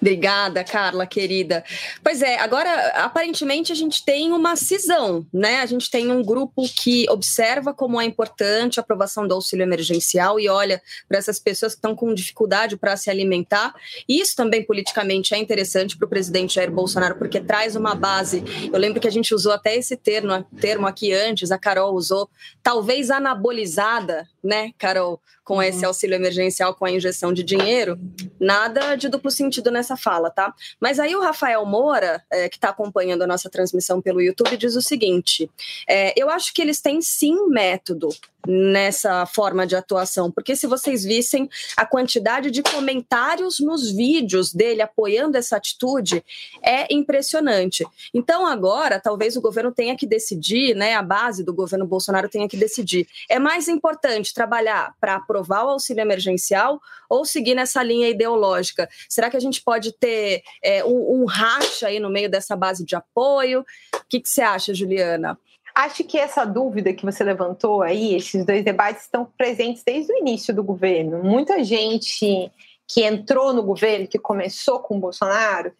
[0.00, 1.64] Obrigada, Carla, querida.
[2.02, 5.60] Pois é, agora aparentemente a gente tem uma cisão, né?
[5.60, 10.38] A gente tem um grupo que observa como é importante a aprovação do auxílio emergencial
[10.38, 13.74] e olha para essas pessoas que estão com dificuldade para se alimentar.
[14.08, 18.42] Isso também politicamente é interessante para o presidente Jair Bolsonaro, porque traz uma base.
[18.72, 22.28] Eu lembro que a gente usou até esse termo, termo aqui antes, a Carol usou,
[22.62, 25.20] talvez anabolizada, né, Carol?
[25.46, 25.62] Com uhum.
[25.62, 27.96] esse auxílio emergencial, com a injeção de dinheiro,
[28.38, 30.52] nada de duplo sentido nessa fala, tá?
[30.80, 34.74] Mas aí o Rafael Moura, é, que está acompanhando a nossa transmissão pelo YouTube, diz
[34.74, 35.48] o seguinte:
[35.88, 38.08] é, eu acho que eles têm sim método
[38.46, 44.82] nessa forma de atuação, porque se vocês vissem a quantidade de comentários nos vídeos dele
[44.82, 46.24] apoiando essa atitude,
[46.62, 47.86] é impressionante.
[48.14, 52.48] Então agora, talvez o governo tenha que decidir, né, a base do governo Bolsonaro tenha
[52.48, 53.06] que decidir.
[53.28, 58.88] É mais importante trabalhar para aprovar o auxílio emergencial ou seguir nessa linha ideológica?
[59.08, 62.84] Será que a gente pode ter é, um, um racha aí no meio dessa base
[62.84, 63.64] de apoio?
[63.94, 65.38] O que, que você acha, Juliana?
[65.76, 70.16] Acho que essa dúvida que você levantou aí, esses dois debates estão presentes desde o
[70.16, 71.22] início do governo.
[71.22, 72.50] Muita gente
[72.88, 75.70] que entrou no governo, que começou com o Bolsonaro,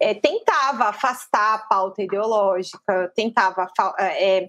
[0.00, 4.48] é, tentava afastar a pauta ideológica, tentava é,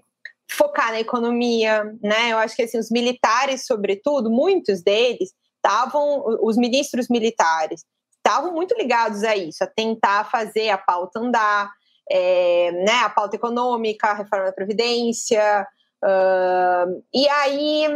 [0.50, 2.32] focar na economia, né?
[2.32, 7.84] Eu acho que assim, os militares, sobretudo, muitos deles estavam, os ministros militares
[8.16, 11.70] estavam muito ligados a isso, a tentar fazer a pauta andar,
[12.10, 15.66] é, né, a pauta econômica, a reforma da Previdência.
[16.02, 17.86] Uh, e aí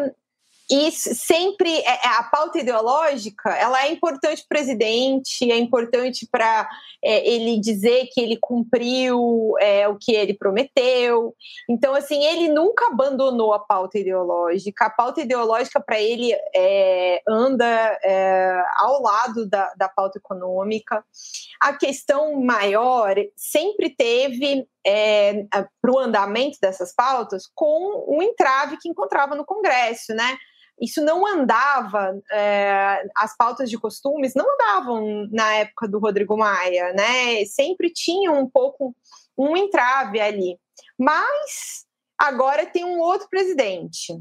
[0.70, 6.28] e sempre é, é, a pauta ideológica ela é importante para o presidente, é importante
[6.30, 6.68] para
[7.02, 11.34] é, ele dizer que ele cumpriu é, o que ele prometeu.
[11.70, 14.84] Então, assim, ele nunca abandonou a pauta ideológica.
[14.84, 21.02] A pauta ideológica para ele é, anda é, ao lado da, da pauta econômica.
[21.58, 24.68] A questão maior sempre teve
[25.82, 30.38] para o andamento dessas pautas com um entrave que encontrava no Congresso, né?
[30.80, 36.92] Isso não andava, é, as pautas de costumes não andavam na época do Rodrigo Maia,
[36.92, 37.44] né?
[37.46, 38.94] Sempre tinha um pouco
[39.36, 40.58] um entrave ali.
[40.98, 41.86] Mas
[42.18, 44.18] agora tem um outro presidente.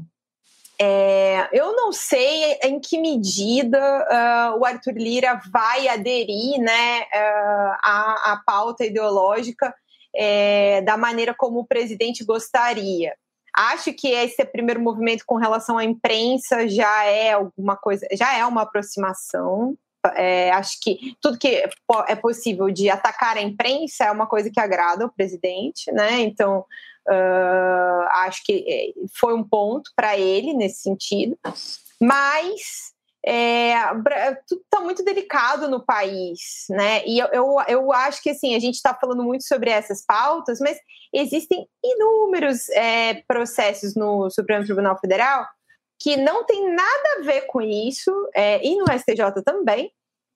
[0.80, 7.76] É, eu não sei em que medida uh, o Arthur Lira vai aderir né, uh,
[7.82, 9.74] à, à pauta ideológica
[10.14, 13.16] é, da maneira como o presidente gostaria.
[13.60, 18.46] Acho que esse primeiro movimento com relação à imprensa já é alguma coisa, já é
[18.46, 19.76] uma aproximação.
[20.14, 21.64] É, acho que tudo que
[22.06, 26.20] é possível de atacar a imprensa é uma coisa que agrada ao presidente, né?
[26.20, 26.64] Então
[27.08, 31.36] uh, acho que é, foi um ponto para ele nesse sentido.
[32.00, 32.92] Mas
[33.26, 33.74] é,
[34.46, 37.04] tudo está muito delicado no país, né?
[37.04, 40.60] E eu, eu, eu acho que assim, a gente está falando muito sobre essas pautas,
[40.60, 40.78] mas
[41.12, 45.46] existem inúmeros é, processos no Supremo Tribunal Federal
[46.00, 49.90] que não tem nada a ver com isso, é, e no STJ também,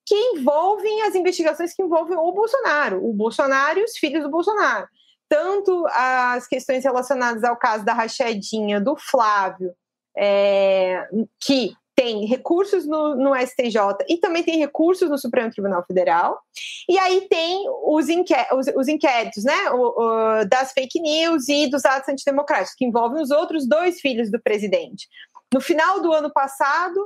[0.05, 4.89] que envolvem as investigações que envolvem o Bolsonaro, o Bolsonaro e os filhos do Bolsonaro.
[5.29, 9.73] Tanto as questões relacionadas ao caso da rachadinha do Flávio,
[10.19, 11.09] é,
[11.41, 13.79] que tem recursos no, no, STJ
[14.09, 16.41] e também tem recursos no Supremo Tribunal Federal.
[16.89, 21.69] E aí tem os, inqué os, os inquéritos né, o, o, das fake news e
[21.69, 25.07] dos atos antidemocráticos, que envolvem os outros dois filhos do presidente.
[25.55, 26.97] No final do ano passado,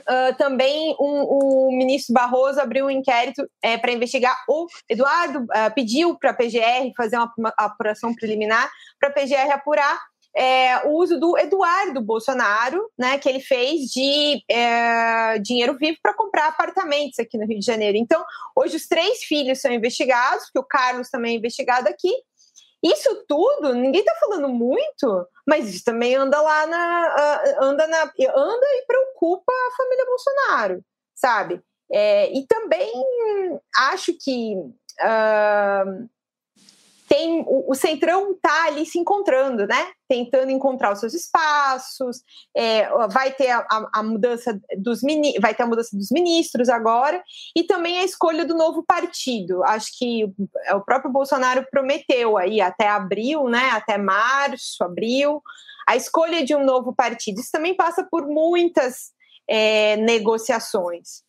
[0.00, 5.44] uh, também o um, um ministro Barroso abriu um inquérito é, para investigar o Eduardo,
[5.44, 9.96] uh, pediu para a PGR fazer uma apuração preliminar para a PGR apurar
[10.38, 16.14] é, o uso do Eduardo Bolsonaro, né, que ele fez de é, dinheiro vivo para
[16.14, 17.98] comprar apartamentos aqui no Rio de Janeiro.
[17.98, 18.24] Então,
[18.54, 22.12] hoje os três filhos são investigados, porque o Carlos também é investigado aqui.
[22.80, 28.66] Isso tudo, ninguém está falando muito, mas isso também anda lá na anda na anda
[28.76, 31.60] e preocupa a família Bolsonaro, sabe?
[31.92, 32.92] É, e também
[33.90, 36.08] acho que uh,
[37.18, 39.88] tem o, o Centrão está ali se encontrando, né?
[40.08, 42.22] Tentando encontrar os seus espaços,
[42.56, 45.00] é, vai ter a, a, mudança dos
[45.40, 47.22] vai ter a mudança dos ministros agora,
[47.56, 49.64] e também a escolha do novo partido.
[49.64, 50.24] Acho que
[50.72, 53.70] o próprio Bolsonaro prometeu aí até abril, né?
[53.72, 55.42] Até março, abril,
[55.88, 57.40] a escolha de um novo partido.
[57.40, 59.10] Isso também passa por muitas
[59.48, 61.22] é, negociações.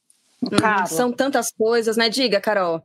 [0.43, 2.09] Hum, são tantas coisas, né?
[2.09, 2.83] Diga, Carol.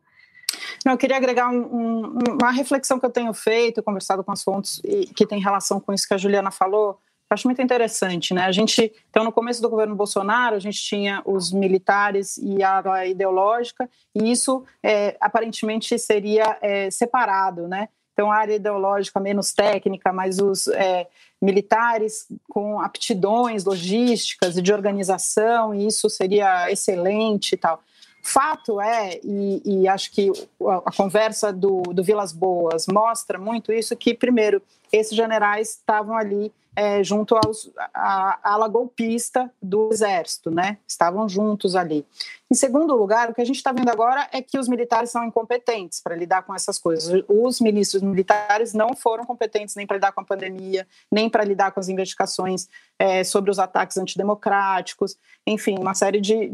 [0.85, 4.43] Não, eu queria agregar um, um, uma reflexão que eu tenho feito, conversado com as
[4.43, 6.99] fontes e que tem relação com isso que a Juliana falou.
[7.31, 8.45] Acho muito interessante, né?
[8.45, 13.07] A gente, então, no começo do governo Bolsonaro, a gente tinha os militares e a
[13.07, 17.89] ideológica, e isso é, aparentemente seria é, separado, né?
[18.13, 21.09] Então, a área ideológica menos técnica, mas os é,
[21.43, 27.83] militares com aptidões logísticas e de organização, e isso seria excelente e tal.
[28.27, 33.71] Fato é, e, e acho que a, a, conversa do, do Vilas Boas mostra muito
[33.71, 40.51] isso, que, primeiro, esses generais estavam ali é, junto aos, à ala golpista do Exército,
[40.51, 40.79] né?
[40.89, 42.07] Estavam juntos ali.
[42.51, 45.23] Em segundo lugar, o que a gente está vendo agora é que os militares são
[45.23, 47.23] incompetentes para lidar com essas coisas.
[47.29, 51.73] Os ministros militares não foram competentes nem para lidar com a pandemia, nem para lidar
[51.73, 56.51] com as investigações é, sobre os ataques antidemocráticos, enfim, uma série de,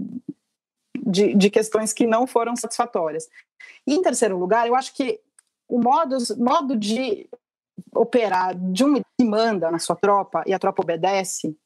[1.10, 3.28] de, de questões que não foram satisfatórias.
[3.86, 5.20] E, em terceiro lugar, eu acho que
[5.68, 7.28] o modo, modo de
[7.94, 11.56] operar de um que manda na sua tropa e a tropa obedece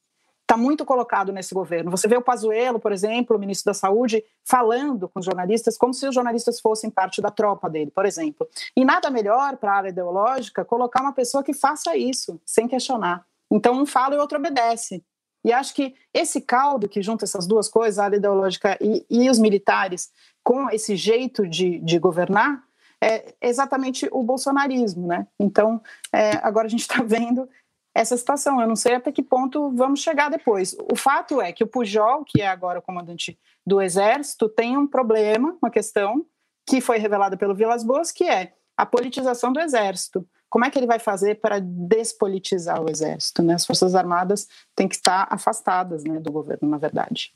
[0.42, 1.90] está muito colocado nesse governo.
[1.90, 5.95] Você vê o Pazuello, por exemplo, o ministro da Saúde, falando com os jornalistas como
[5.95, 8.47] se os jornalistas fossem parte da tropa dele, por exemplo.
[8.76, 13.24] E nada melhor para a área ideológica colocar uma pessoa que faça isso, sem questionar.
[13.51, 15.03] Então, um fala e o outro obedece.
[15.45, 19.28] E acho que esse caldo que junta essas duas coisas, a área ideológica e, e
[19.28, 20.11] os militares,
[20.42, 22.62] com esse jeito de, de governar,
[23.01, 25.26] é exatamente o bolsonarismo, né?
[25.38, 27.49] Então, é, agora a gente está vendo
[27.95, 28.61] essa situação.
[28.61, 30.74] Eu não sei até que ponto vamos chegar depois.
[30.90, 34.86] O fato é que o Pujol, que é agora o comandante do Exército, tem um
[34.86, 36.24] problema, uma questão
[36.66, 40.26] que foi revelada pelo Vilas Boas, que é a politização do Exército.
[40.55, 43.42] Como é que ele vai fazer para despolitizar o Exército?
[43.42, 43.55] Né?
[43.55, 44.46] As Forças Armadas
[44.76, 47.32] têm que estar afastadas né, do governo, na verdade.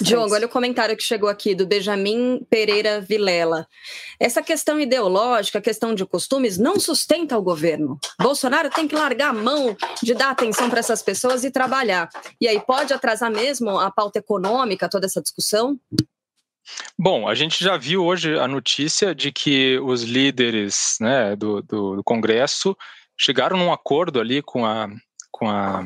[0.00, 3.66] Diogo, olha o comentário que chegou aqui do Benjamin Pereira Vilela.
[4.18, 7.98] Essa questão ideológica, questão de costumes, não sustenta o governo.
[8.20, 12.08] Bolsonaro tem que largar a mão de dar atenção para essas pessoas e trabalhar.
[12.40, 15.76] E aí pode atrasar mesmo a pauta econômica, toda essa discussão?
[16.98, 22.02] Bom, a gente já viu hoje a notícia de que os líderes né, do, do,
[22.04, 22.76] Congresso
[23.18, 24.88] chegaram num acordo ali com a,
[25.30, 25.84] com a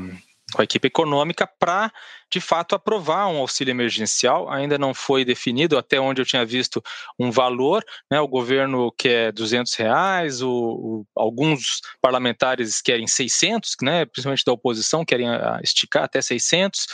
[0.52, 1.92] com a equipe econômica para,
[2.30, 4.48] de fato, aprovar um auxílio emergencial.
[4.48, 6.82] Ainda não foi definido, até onde eu tinha visto
[7.18, 7.84] um valor.
[8.10, 8.20] Né?
[8.20, 14.04] O governo quer 200 reais, o, o, alguns parlamentares querem 600, né?
[14.04, 16.86] principalmente da oposição, querem ah, esticar até 600.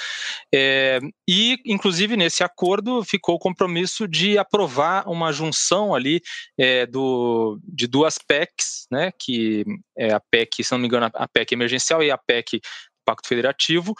[0.55, 0.99] É,
[1.29, 6.23] e, inclusive, nesse acordo ficou o compromisso de aprovar uma junção ali
[6.59, 9.13] é, do, de duas PECs, né?
[9.19, 9.65] que
[9.97, 12.63] é a PEC, se não me engano, a PEC emergencial e a PEC
[13.05, 13.95] Pacto Federativo,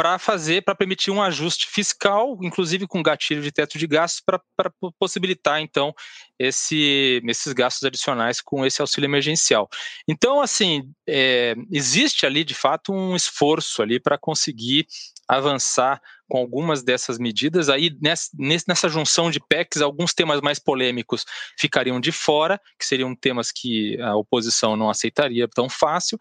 [0.00, 4.72] para fazer, para permitir um ajuste fiscal, inclusive com gatilho de teto de gastos, para
[4.98, 5.92] possibilitar, então,
[6.38, 9.68] esse, esses gastos adicionais com esse auxílio emergencial.
[10.08, 14.86] Então, assim, é, existe ali, de fato, um esforço ali para conseguir
[15.28, 16.00] avançar
[16.30, 17.68] com algumas dessas medidas.
[17.68, 21.26] Aí, nessa, junção de PECs, alguns temas mais polêmicos
[21.58, 26.16] ficariam de fora, que seriam temas que a oposição não aceitaria tão fácil,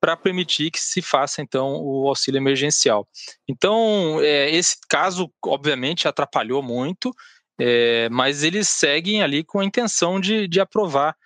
[0.00, 3.06] para permitir que se faça então o auxílio emergencial.
[3.48, 7.12] Então, é, esse caso obviamente atrapalhou muito,
[7.60, 11.16] é, mas eles seguem ali com a intenção de, de aprovar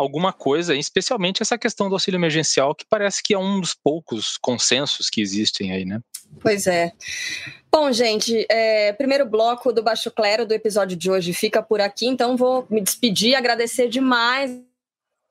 [0.00, 4.36] alguma coisa, especialmente essa questão do auxílio emergencial, que parece que é um dos poucos
[4.38, 6.00] consensos que existem aí, né?
[6.40, 6.92] Pois é.
[7.70, 12.06] Bom, gente, é, primeiro bloco do Baixo Clero do episódio de hoje fica por aqui,
[12.06, 14.50] então vou me despedir, agradecer demais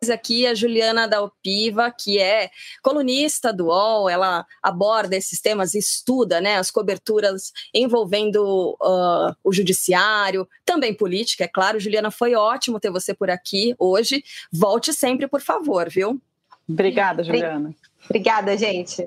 [0.07, 2.49] aqui a Juliana Dalpiva, que é
[2.81, 10.47] colunista do UOL, ela aborda esses temas, estuda né, as coberturas envolvendo uh, o judiciário,
[10.63, 11.79] também política, é claro.
[11.79, 14.23] Juliana, foi ótimo ter você por aqui hoje.
[14.51, 16.21] Volte sempre, por favor, viu?
[16.67, 17.75] Obrigada, Juliana.
[18.05, 19.05] Obrigada, gente.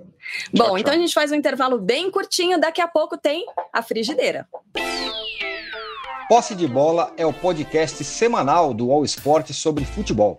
[0.53, 3.81] Bom, tchau, então a gente faz um intervalo bem curtinho, daqui a pouco tem a
[3.81, 4.47] frigideira.
[6.29, 10.39] Posse de Bola é o podcast semanal do All Sport sobre futebol.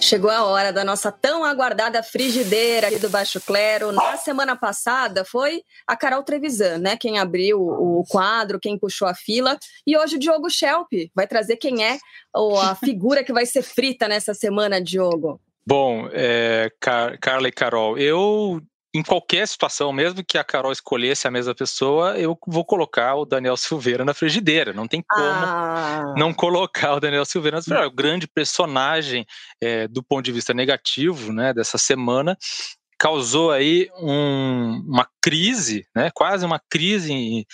[0.00, 3.92] Chegou a hora da nossa tão aguardada frigideira aqui do Baixo Clero.
[3.92, 6.96] Na semana passada foi a Carol Trevisan, né?
[6.96, 9.58] Quem abriu o quadro, quem puxou a fila.
[9.86, 11.98] E hoje o Diogo Schelp vai trazer quem é
[12.34, 15.38] a figura que vai ser frita nessa semana, Diogo.
[15.66, 18.60] Bom, é, Car Carla e Carol, eu
[18.92, 23.24] em qualquer situação, mesmo que a Carol escolhesse a mesma pessoa, eu vou colocar o
[23.24, 24.72] Daniel Silveira na frigideira.
[24.72, 26.14] Não tem como ah.
[26.16, 27.86] não colocar o Daniel Silveira na frigideira.
[27.86, 29.24] É o grande personagem
[29.60, 32.36] é, do ponto de vista negativo né, dessa semana.
[32.98, 37.46] Causou aí um, uma crise, né, quase uma crise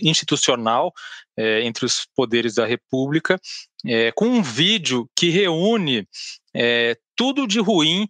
[0.00, 0.92] institucional
[1.36, 3.38] é, entre os poderes da República,
[3.86, 6.08] é, com um vídeo que reúne
[6.54, 8.08] é, tudo de ruim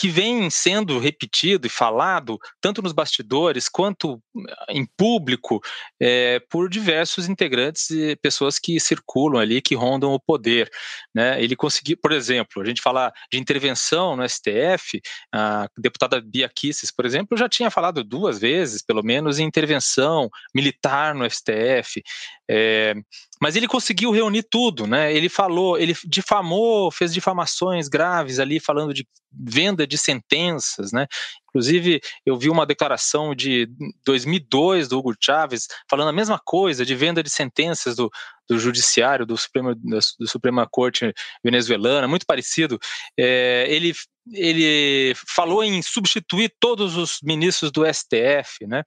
[0.00, 5.60] que vem sendo repetido e falado, tanto nos bastidores quanto eh, em público,
[6.00, 10.70] é, por diversos integrantes e pessoas que circulam ali, que rondam o poder.
[11.14, 11.42] Né?
[11.44, 15.02] Ele conseguiu, por exemplo, a gente fala de intervenção no STF,
[15.34, 20.30] a deputada Bia Kisses, por exemplo, já tinha falado duas vezes, pelo menos, em intervenção
[20.54, 22.02] militar no STF.
[22.50, 22.94] É,
[23.40, 25.14] mas ele conseguiu reunir tudo, né?
[25.14, 31.06] Ele falou, ele difamou, fez difamações graves ali, falando de venda de sentenças, né?
[31.48, 33.68] Inclusive, eu vi uma declaração de
[34.04, 38.10] 2002 do Hugo Chávez falando a mesma coisa, de venda de sentenças do,
[38.48, 41.12] do Judiciário, do, Supremo, do Suprema Corte
[41.42, 42.78] venezuelana, muito parecido.
[43.18, 43.94] É, ele,
[44.32, 48.82] ele falou em substituir todos os ministros do STF, né?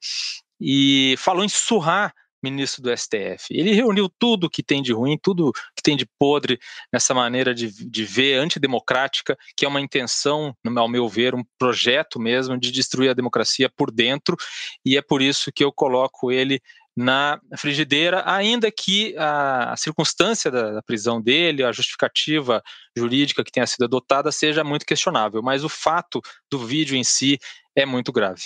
[0.61, 2.13] E falou em surrar
[2.43, 3.47] ministro do STF.
[3.51, 6.59] Ele reuniu tudo que tem de ruim, tudo que tem de podre
[6.91, 12.19] nessa maneira de, de ver antidemocrática, que é uma intenção, ao meu ver, um projeto
[12.19, 14.35] mesmo de destruir a democracia por dentro,
[14.85, 16.61] e é por isso que eu coloco ele
[16.95, 22.61] na frigideira, ainda que a, circunstância da, prisão dele, a justificativa
[22.95, 26.21] jurídica que tenha sido adotada seja muito questionável, mas o fato
[26.51, 27.39] do vídeo em si
[27.75, 28.43] é muito grave.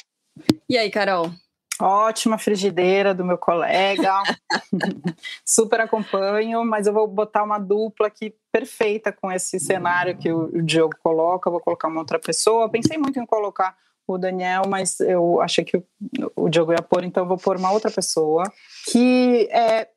[0.69, 1.33] E aí, Carol?
[1.79, 4.23] Ótima frigideira do meu colega,
[5.45, 10.61] super acompanho, mas eu vou botar uma dupla aqui perfeita com esse cenário que o
[10.63, 11.51] Diogo coloca.
[11.51, 12.69] Vou colocar uma outra pessoa.
[12.69, 13.75] Pensei muito em colocar
[14.07, 15.83] o Daniel, mas eu achei que
[16.35, 18.43] o Diogo ia pôr, então eu vou pôr uma outra pessoa
[18.89, 19.89] que é,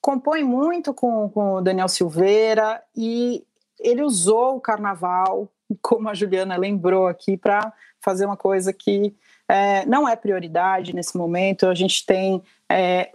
[0.00, 3.44] compõe muito com, com o Daniel Silveira e
[3.80, 5.48] ele usou o carnaval,
[5.80, 9.14] como a Juliana lembrou aqui, para fazer uma coisa que
[9.48, 11.66] é, não é prioridade nesse momento.
[11.66, 13.12] A gente tem é,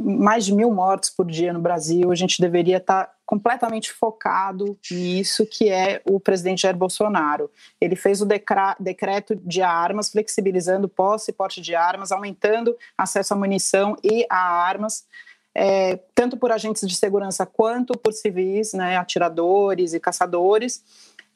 [0.00, 4.78] mais de mil mortos por dia no Brasil, a gente deveria estar tá completamente focado
[4.90, 7.50] nisso, que é o presidente Jair Bolsonaro.
[7.80, 13.36] Ele fez o decreto de armas, flexibilizando posse e porte de armas, aumentando acesso à
[13.36, 15.04] munição e a armas,
[15.54, 20.82] é, tanto por agentes de segurança quanto por civis, né, atiradores e caçadores,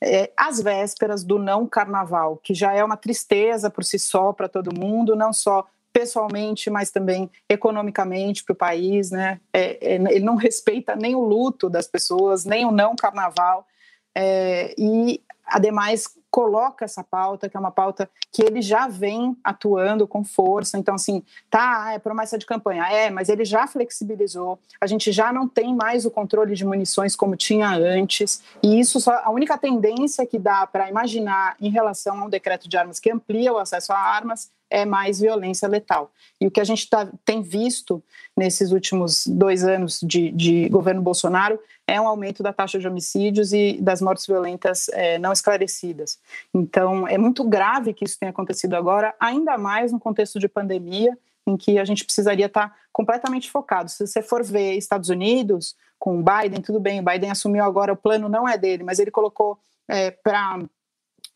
[0.05, 4.49] é, às vésperas do não carnaval, que já é uma tristeza por si só para
[4.49, 9.41] todo mundo, não só pessoalmente, mas também economicamente para o país, né?
[9.53, 13.67] É, é, ele não respeita nem o luto das pessoas, nem o não carnaval,
[14.15, 20.05] é, e ademais coloca essa pauta, que é uma pauta que ele já vem atuando
[20.05, 20.77] com força.
[20.77, 24.59] Então, assim, tá, é promessa de campanha, é, mas ele já flexibilizou.
[24.81, 28.43] A gente já não tem mais o controle de munições como tinha antes.
[28.61, 32.69] E isso só a única tendência que dá para imaginar em relação a um decreto
[32.69, 36.11] de armas que amplia o acesso a armas é mais violência letal.
[36.41, 38.03] E o que a gente tá, tem visto
[38.37, 43.53] nesses últimos dois anos de, de governo Bolsonaro é um aumento da taxa de homicídios
[43.53, 46.19] e das mortes violentas é, não esclarecidas.
[46.53, 51.17] Então, é muito grave que isso tenha acontecido agora, ainda mais no contexto de pandemia,
[51.47, 53.91] em que a gente precisaria estar completamente focado.
[53.91, 57.93] Se você for ver Estados Unidos, com o Biden, tudo bem, o Biden assumiu agora,
[57.93, 59.59] o plano não é dele, mas ele colocou
[59.89, 60.61] é, para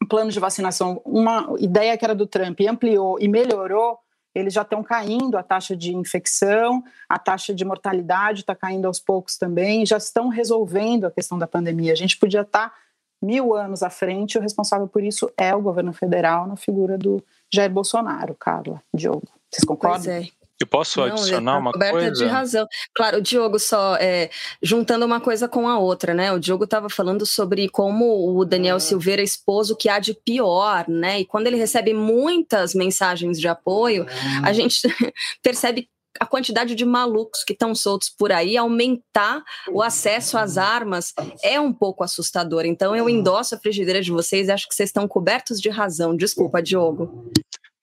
[0.08, 3.98] plano de vacinação uma ideia que era do Trump e ampliou e melhorou
[4.34, 9.00] eles já estão caindo a taxa de infecção, a taxa de mortalidade está caindo aos
[9.00, 11.92] poucos também, já estão resolvendo a questão da pandemia.
[11.92, 12.74] A gente podia estar tá
[13.20, 16.96] mil anos à frente, e o responsável por isso é o governo federal, na figura
[16.96, 17.22] do
[17.52, 19.28] Jair Bolsonaro, Carla, Diogo.
[19.50, 20.04] Vocês concordam?
[20.04, 20.37] Pois é.
[20.60, 22.10] Eu posso não, adicionar tá uma coisa?
[22.10, 22.66] de razão.
[22.94, 24.28] Claro, o Diogo só é,
[24.62, 26.32] juntando uma coisa com a outra, né?
[26.32, 28.80] O Diogo estava falando sobre como o Daniel ah.
[28.80, 31.20] Silveira expôs o que há de pior, né?
[31.20, 34.48] E quando ele recebe muitas mensagens de apoio, ah.
[34.48, 34.80] a gente
[35.42, 35.88] percebe
[36.18, 41.60] a quantidade de malucos que estão soltos por aí, aumentar o acesso às armas é
[41.60, 42.64] um pouco assustador.
[42.64, 46.16] Então eu endosso a frigideira de vocês e acho que vocês estão cobertos de razão.
[46.16, 47.30] Desculpa, Diogo.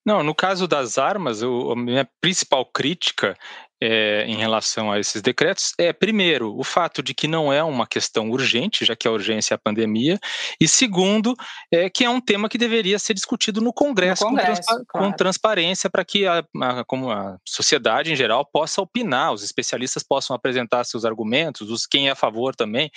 [0.05, 3.35] Não, no caso das armas, eu, a minha principal crítica
[3.81, 7.85] é, em relação a esses decretos é, primeiro, o fato de que não é uma
[7.85, 10.19] questão urgente, já que a urgência é a pandemia,
[10.59, 11.35] e segundo,
[11.71, 14.85] é que é um tema que deveria ser discutido no Congresso, no Congresso com, transpa
[14.87, 15.07] claro.
[15.07, 20.03] com, transparência, para que a, a, como a sociedade em geral possa opinar, os especialistas
[20.03, 22.89] possam apresentar seus argumentos, os quem é a favor também,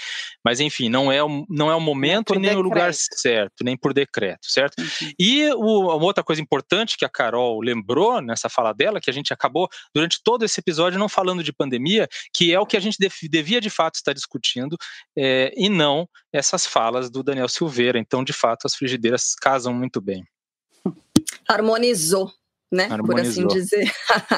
[0.44, 2.60] mas enfim, não é o, não é o momento nem decreto.
[2.60, 4.74] o lugar certo, nem por decreto, certo?
[4.78, 5.12] Uhum.
[5.18, 9.12] E o, uma outra coisa importante que a Carol lembrou nessa fala dela, que a
[9.12, 12.80] gente acabou durante todo esse episódio não falando de pandemia, que é o que a
[12.80, 12.98] gente
[13.30, 14.76] devia de fato estar discutindo,
[15.16, 17.98] é, e não essas falas do Daniel Silveira.
[17.98, 20.22] Então, de fato, as frigideiras casam muito bem.
[21.48, 22.30] Harmonizou
[22.70, 22.88] né?
[22.90, 23.46] Harmonizou.
[23.46, 23.92] Por assim dizer.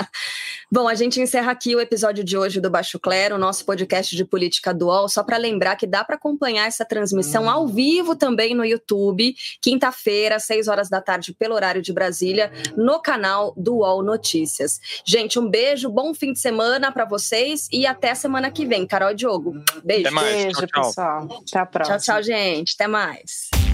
[0.73, 4.25] Bom, a gente encerra aqui o episódio de hoje do Baixo Clero, nosso podcast de
[4.25, 7.51] política dual, só para lembrar que dá para acompanhar essa transmissão hum.
[7.51, 12.53] ao vivo também no YouTube, quinta-feira, às 6 horas da tarde, pelo horário de Brasília,
[12.77, 14.81] no canal do UOL Notícias.
[15.05, 18.87] Gente, um beijo, bom fim de semana para vocês e até semana que vem.
[18.87, 20.07] Carol e Diogo, beijo.
[20.07, 20.31] Até mais.
[20.31, 20.85] Beijo, tchau, tchau.
[20.85, 21.43] pessoal.
[21.49, 21.99] Até a próxima.
[21.99, 22.75] Tchau, tchau, gente.
[22.75, 23.70] Até mais.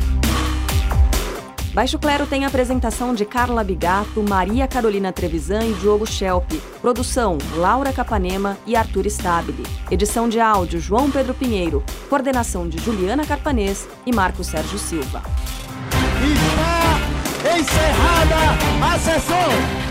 [1.77, 6.51] Baixo Clero tem a apresentação de Carla Bigato, Maria Carolina Trevisan e Diogo Schelp.
[6.81, 9.63] Produção: Laura Capanema e Arthur Stabile.
[9.91, 11.85] Edição de áudio: João Pedro Pinheiro.
[12.09, 15.23] Coordenação de Juliana Carpanês e Marco Sérgio Silva.
[16.25, 19.86] Está encerrada a sessão!